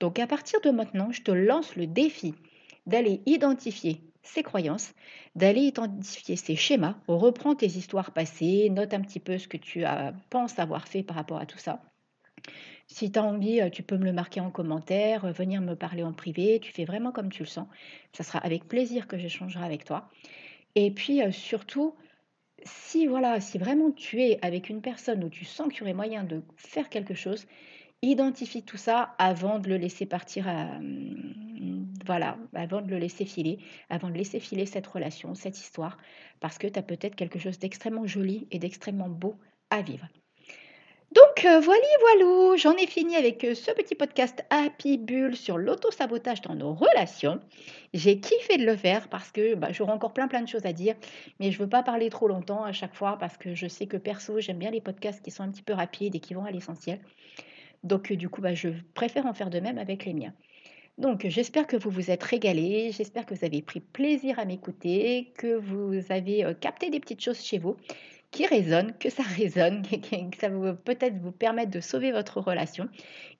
Donc 0.00 0.18
à 0.18 0.26
partir 0.26 0.60
de 0.60 0.70
maintenant, 0.70 1.12
je 1.12 1.22
te 1.22 1.30
lance 1.30 1.76
le 1.76 1.86
défi 1.86 2.34
d'aller 2.86 3.22
identifier 3.26 4.02
ses 4.22 4.42
croyances, 4.42 4.92
d'aller 5.36 5.60
identifier 5.60 6.34
ses 6.34 6.56
schémas, 6.56 6.96
reprends 7.06 7.54
tes 7.54 7.66
histoires 7.66 8.10
passées, 8.10 8.68
note 8.68 8.92
un 8.92 9.00
petit 9.00 9.20
peu 9.20 9.38
ce 9.38 9.46
que 9.46 9.56
tu 9.56 9.84
as, 9.84 10.12
penses 10.30 10.58
avoir 10.58 10.88
fait 10.88 11.04
par 11.04 11.16
rapport 11.16 11.38
à 11.38 11.46
tout 11.46 11.58
ça. 11.58 11.80
Si 12.88 13.12
tu 13.12 13.18
as 13.20 13.22
envie, 13.22 13.60
euh, 13.60 13.70
tu 13.70 13.84
peux 13.84 13.96
me 13.96 14.04
le 14.04 14.12
marquer 14.12 14.40
en 14.40 14.50
commentaire, 14.50 15.24
euh, 15.24 15.32
venir 15.32 15.60
me 15.60 15.74
parler 15.74 16.02
en 16.02 16.12
privé, 16.12 16.58
tu 16.60 16.72
fais 16.72 16.84
vraiment 16.84 17.12
comme 17.12 17.30
tu 17.30 17.42
le 17.44 17.48
sens. 17.48 17.68
Ça 18.12 18.24
sera 18.24 18.40
avec 18.40 18.66
plaisir 18.66 19.06
que 19.06 19.16
j'échangerai 19.16 19.64
avec 19.64 19.84
toi. 19.84 20.08
Et 20.76 20.92
puis 20.92 21.20
surtout, 21.32 21.96
si 22.62 23.06
voilà, 23.06 23.40
si 23.40 23.58
vraiment 23.58 23.90
tu 23.90 24.22
es 24.22 24.38
avec 24.42 24.68
une 24.68 24.82
personne 24.82 25.24
où 25.24 25.28
tu 25.28 25.44
sens 25.44 25.68
qu'il 25.68 25.80
y 25.80 25.82
aurait 25.82 25.94
moyen 25.94 26.22
de 26.22 26.42
faire 26.56 26.88
quelque 26.88 27.14
chose, 27.14 27.46
identifie 28.02 28.62
tout 28.62 28.76
ça 28.76 29.14
avant 29.18 29.58
de 29.58 29.68
le 29.68 29.78
laisser 29.78 30.06
partir 30.06 30.46
voilà, 32.06 32.38
avant 32.54 32.82
de 32.82 32.90
le 32.90 32.98
laisser 32.98 33.24
filer, 33.24 33.58
avant 33.90 34.08
de 34.08 34.14
laisser 34.14 34.38
filer 34.38 34.64
cette 34.64 34.86
relation, 34.86 35.34
cette 35.34 35.58
histoire, 35.58 35.98
parce 36.40 36.56
que 36.56 36.68
tu 36.68 36.78
as 36.78 36.82
peut-être 36.82 37.16
quelque 37.16 37.38
chose 37.38 37.58
d'extrêmement 37.58 38.06
joli 38.06 38.46
et 38.50 38.58
d'extrêmement 38.58 39.08
beau 39.08 39.34
à 39.70 39.82
vivre. 39.82 40.06
Donc 41.16 41.46
euh, 41.46 41.60
voilà, 41.60 41.86
voilà, 42.00 42.56
j'en 42.56 42.76
ai 42.76 42.86
fini 42.86 43.16
avec 43.16 43.42
euh, 43.42 43.54
ce 43.54 43.70
petit 43.70 43.94
podcast 43.94 44.44
Happy 44.50 44.98
Bull 44.98 45.34
sur 45.34 45.56
l'auto-sabotage 45.56 46.42
dans 46.42 46.54
nos 46.54 46.74
relations. 46.74 47.40
J'ai 47.94 48.20
kiffé 48.20 48.58
de 48.58 48.66
le 48.66 48.76
faire 48.76 49.08
parce 49.08 49.32
que 49.32 49.54
bah, 49.54 49.68
j'aurai 49.72 49.92
encore 49.92 50.12
plein 50.12 50.28
plein 50.28 50.42
de 50.42 50.48
choses 50.48 50.66
à 50.66 50.74
dire, 50.74 50.94
mais 51.40 51.52
je 51.52 51.58
ne 51.58 51.64
veux 51.64 51.70
pas 51.70 51.82
parler 51.82 52.10
trop 52.10 52.28
longtemps 52.28 52.64
à 52.64 52.72
chaque 52.72 52.94
fois 52.94 53.16
parce 53.18 53.38
que 53.38 53.54
je 53.54 53.66
sais 53.66 53.86
que 53.86 53.96
perso, 53.96 54.40
j'aime 54.40 54.58
bien 54.58 54.70
les 54.70 54.82
podcasts 54.82 55.24
qui 55.24 55.30
sont 55.30 55.42
un 55.42 55.48
petit 55.48 55.62
peu 55.62 55.72
rapides 55.72 56.14
et 56.14 56.20
qui 56.20 56.34
vont 56.34 56.44
à 56.44 56.50
l'essentiel. 56.50 57.00
Donc 57.82 58.12
euh, 58.12 58.16
du 58.16 58.28
coup, 58.28 58.42
bah, 58.42 58.52
je 58.52 58.68
préfère 58.92 59.24
en 59.24 59.32
faire 59.32 59.48
de 59.48 59.58
même 59.58 59.78
avec 59.78 60.04
les 60.04 60.12
miens. 60.12 60.34
Donc 60.98 61.26
j'espère 61.26 61.66
que 61.66 61.78
vous 61.78 61.90
vous 61.90 62.10
êtes 62.10 62.22
régalés, 62.22 62.90
j'espère 62.92 63.24
que 63.24 63.34
vous 63.34 63.44
avez 63.44 63.62
pris 63.62 63.80
plaisir 63.80 64.38
à 64.38 64.44
m'écouter, 64.44 65.32
que 65.38 65.54
vous 65.54 65.94
avez 66.10 66.54
capté 66.60 66.88
des 66.88 67.00
petites 67.00 67.22
choses 67.22 67.40
chez 67.42 67.58
vous 67.58 67.76
qui 68.36 68.46
résonne, 68.46 68.92
que 68.98 69.08
ça 69.08 69.22
résonne, 69.36 69.82
que 69.82 70.36
ça 70.38 70.50
peut-être 70.84 71.16
vous 71.22 71.32
permettre 71.32 71.70
de 71.70 71.80
sauver 71.80 72.12
votre 72.12 72.40
relation. 72.40 72.86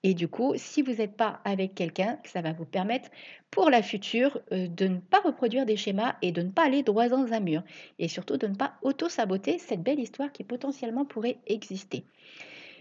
Et 0.03 0.15
du 0.15 0.27
coup, 0.27 0.55
si 0.57 0.81
vous 0.81 0.95
n'êtes 0.95 1.17
pas 1.17 1.41
avec 1.45 1.75
quelqu'un, 1.75 2.19
ça 2.25 2.41
va 2.41 2.55
vous 2.55 2.65
permettre 2.65 3.11
pour 3.51 3.69
la 3.69 3.83
future 3.83 4.41
euh, 4.53 4.67
de 4.69 4.87
ne 4.87 4.99
pas 4.99 5.21
reproduire 5.21 5.67
des 5.67 5.77
schémas 5.77 6.17
et 6.23 6.33
de 6.33 6.41
ne 6.41 6.49
pas 6.49 6.65
aller 6.65 6.83
droit 6.83 7.09
dans 7.09 7.31
un 7.35 7.41
mur. 7.41 7.63
Et 7.99 8.09
surtout 8.09 8.39
de 8.39 8.47
ne 8.47 8.55
pas 8.55 8.73
auto-saboter 8.81 9.59
cette 9.59 9.83
belle 9.83 10.01
histoire 10.01 10.33
qui 10.33 10.45
potentiellement 10.45 11.05
pourrait 11.05 11.37
exister. 11.47 12.05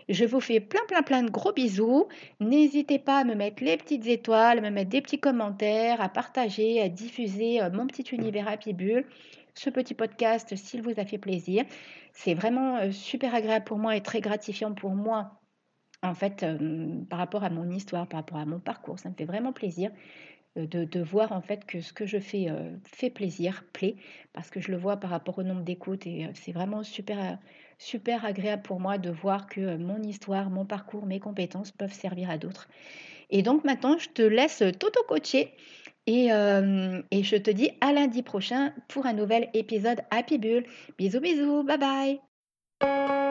Je 0.07 0.23
vous 0.25 0.39
fais 0.39 0.59
plein, 0.59 0.81
plein, 0.87 1.01
plein 1.01 1.23
de 1.23 1.31
gros 1.31 1.51
bisous. 1.51 2.07
N'hésitez 2.39 2.99
pas 2.99 3.19
à 3.19 3.23
me 3.23 3.33
mettre 3.33 3.63
les 3.63 3.75
petites 3.75 4.05
étoiles, 4.05 4.59
à 4.59 4.61
me 4.61 4.69
mettre 4.69 4.91
des 4.91 5.01
petits 5.01 5.19
commentaires, 5.19 5.99
à 5.99 6.09
partager, 6.09 6.79
à 6.79 6.89
diffuser 6.89 7.61
euh, 7.61 7.71
mon 7.71 7.87
petit 7.87 8.03
univers 8.13 8.47
Happy 8.47 8.73
Bull 8.73 9.05
ce 9.55 9.69
petit 9.69 9.93
podcast 9.93 10.55
s'il 10.55 10.83
vous 10.83 10.99
a 10.99 11.05
fait 11.05 11.17
plaisir. 11.17 11.65
C'est 12.13 12.35
vraiment 12.35 12.77
euh, 12.77 12.91
super 12.91 13.33
agréable 13.33 13.65
pour 13.65 13.79
moi 13.79 13.95
et 13.95 14.01
très 14.01 14.21
gratifiant 14.21 14.73
pour 14.73 14.91
moi, 14.91 15.39
en 16.03 16.13
fait, 16.13 16.43
euh, 16.43 17.03
par 17.09 17.17
rapport 17.17 17.43
à 17.43 17.49
mon 17.49 17.69
histoire, 17.71 18.07
par 18.07 18.19
rapport 18.19 18.37
à 18.37 18.45
mon 18.45 18.59
parcours. 18.59 18.99
Ça 18.99 19.09
me 19.09 19.15
fait 19.15 19.25
vraiment 19.25 19.53
plaisir. 19.53 19.91
de, 20.55 21.01
voir 21.01 21.31
en 21.31 21.41
fait 21.41 21.65
que 21.65 21.81
ce 21.81 21.93
que 21.93 22.05
je 22.05 22.19
fais 22.19 22.47
fait 22.85 23.09
plaisir, 23.09 23.65
plaît, 23.73 23.95
parce 24.33 24.49
que 24.49 24.61
je 24.61 24.71
le 24.71 24.77
vois 24.77 24.97
par 24.97 25.09
rapport 25.09 25.39
au 25.39 25.43
nombre 25.43 25.63
d'écoutes 25.63 26.07
et 26.07 26.29
c'est 26.33 26.53
vraiment 26.53 26.81
super, 26.83 27.37
super 27.77 28.25
agréable 28.25 28.63
pour 28.63 28.79
moi 28.79 28.97
de 28.97 29.09
voir 29.09 29.47
que 29.47 29.77
mon 29.77 30.01
histoire, 30.01 30.49
mon 30.49 30.65
parcours, 30.65 31.05
mes 31.05 31.19
compétences 31.19 31.71
peuvent 31.71 31.93
servir 31.93 32.29
à 32.29 32.37
d'autres. 32.37 32.67
Et 33.29 33.41
donc 33.41 33.63
maintenant, 33.63 33.97
je 33.97 34.09
te 34.09 34.21
laisse 34.21 34.63
t'auto-coacher 34.79 35.51
et, 36.07 36.27
et 36.27 37.23
je 37.23 37.35
te 37.35 37.49
dis 37.49 37.71
à 37.81 37.91
lundi 37.91 38.21
prochain 38.21 38.71
pour 38.87 39.07
un 39.07 39.13
nouvel 39.13 39.49
épisode 39.53 40.01
Happy 40.11 40.37
Bull. 40.37 40.63
Bisous 40.97 41.19
bisous, 41.19 41.63
bye 41.63 41.77
bye 41.77 43.24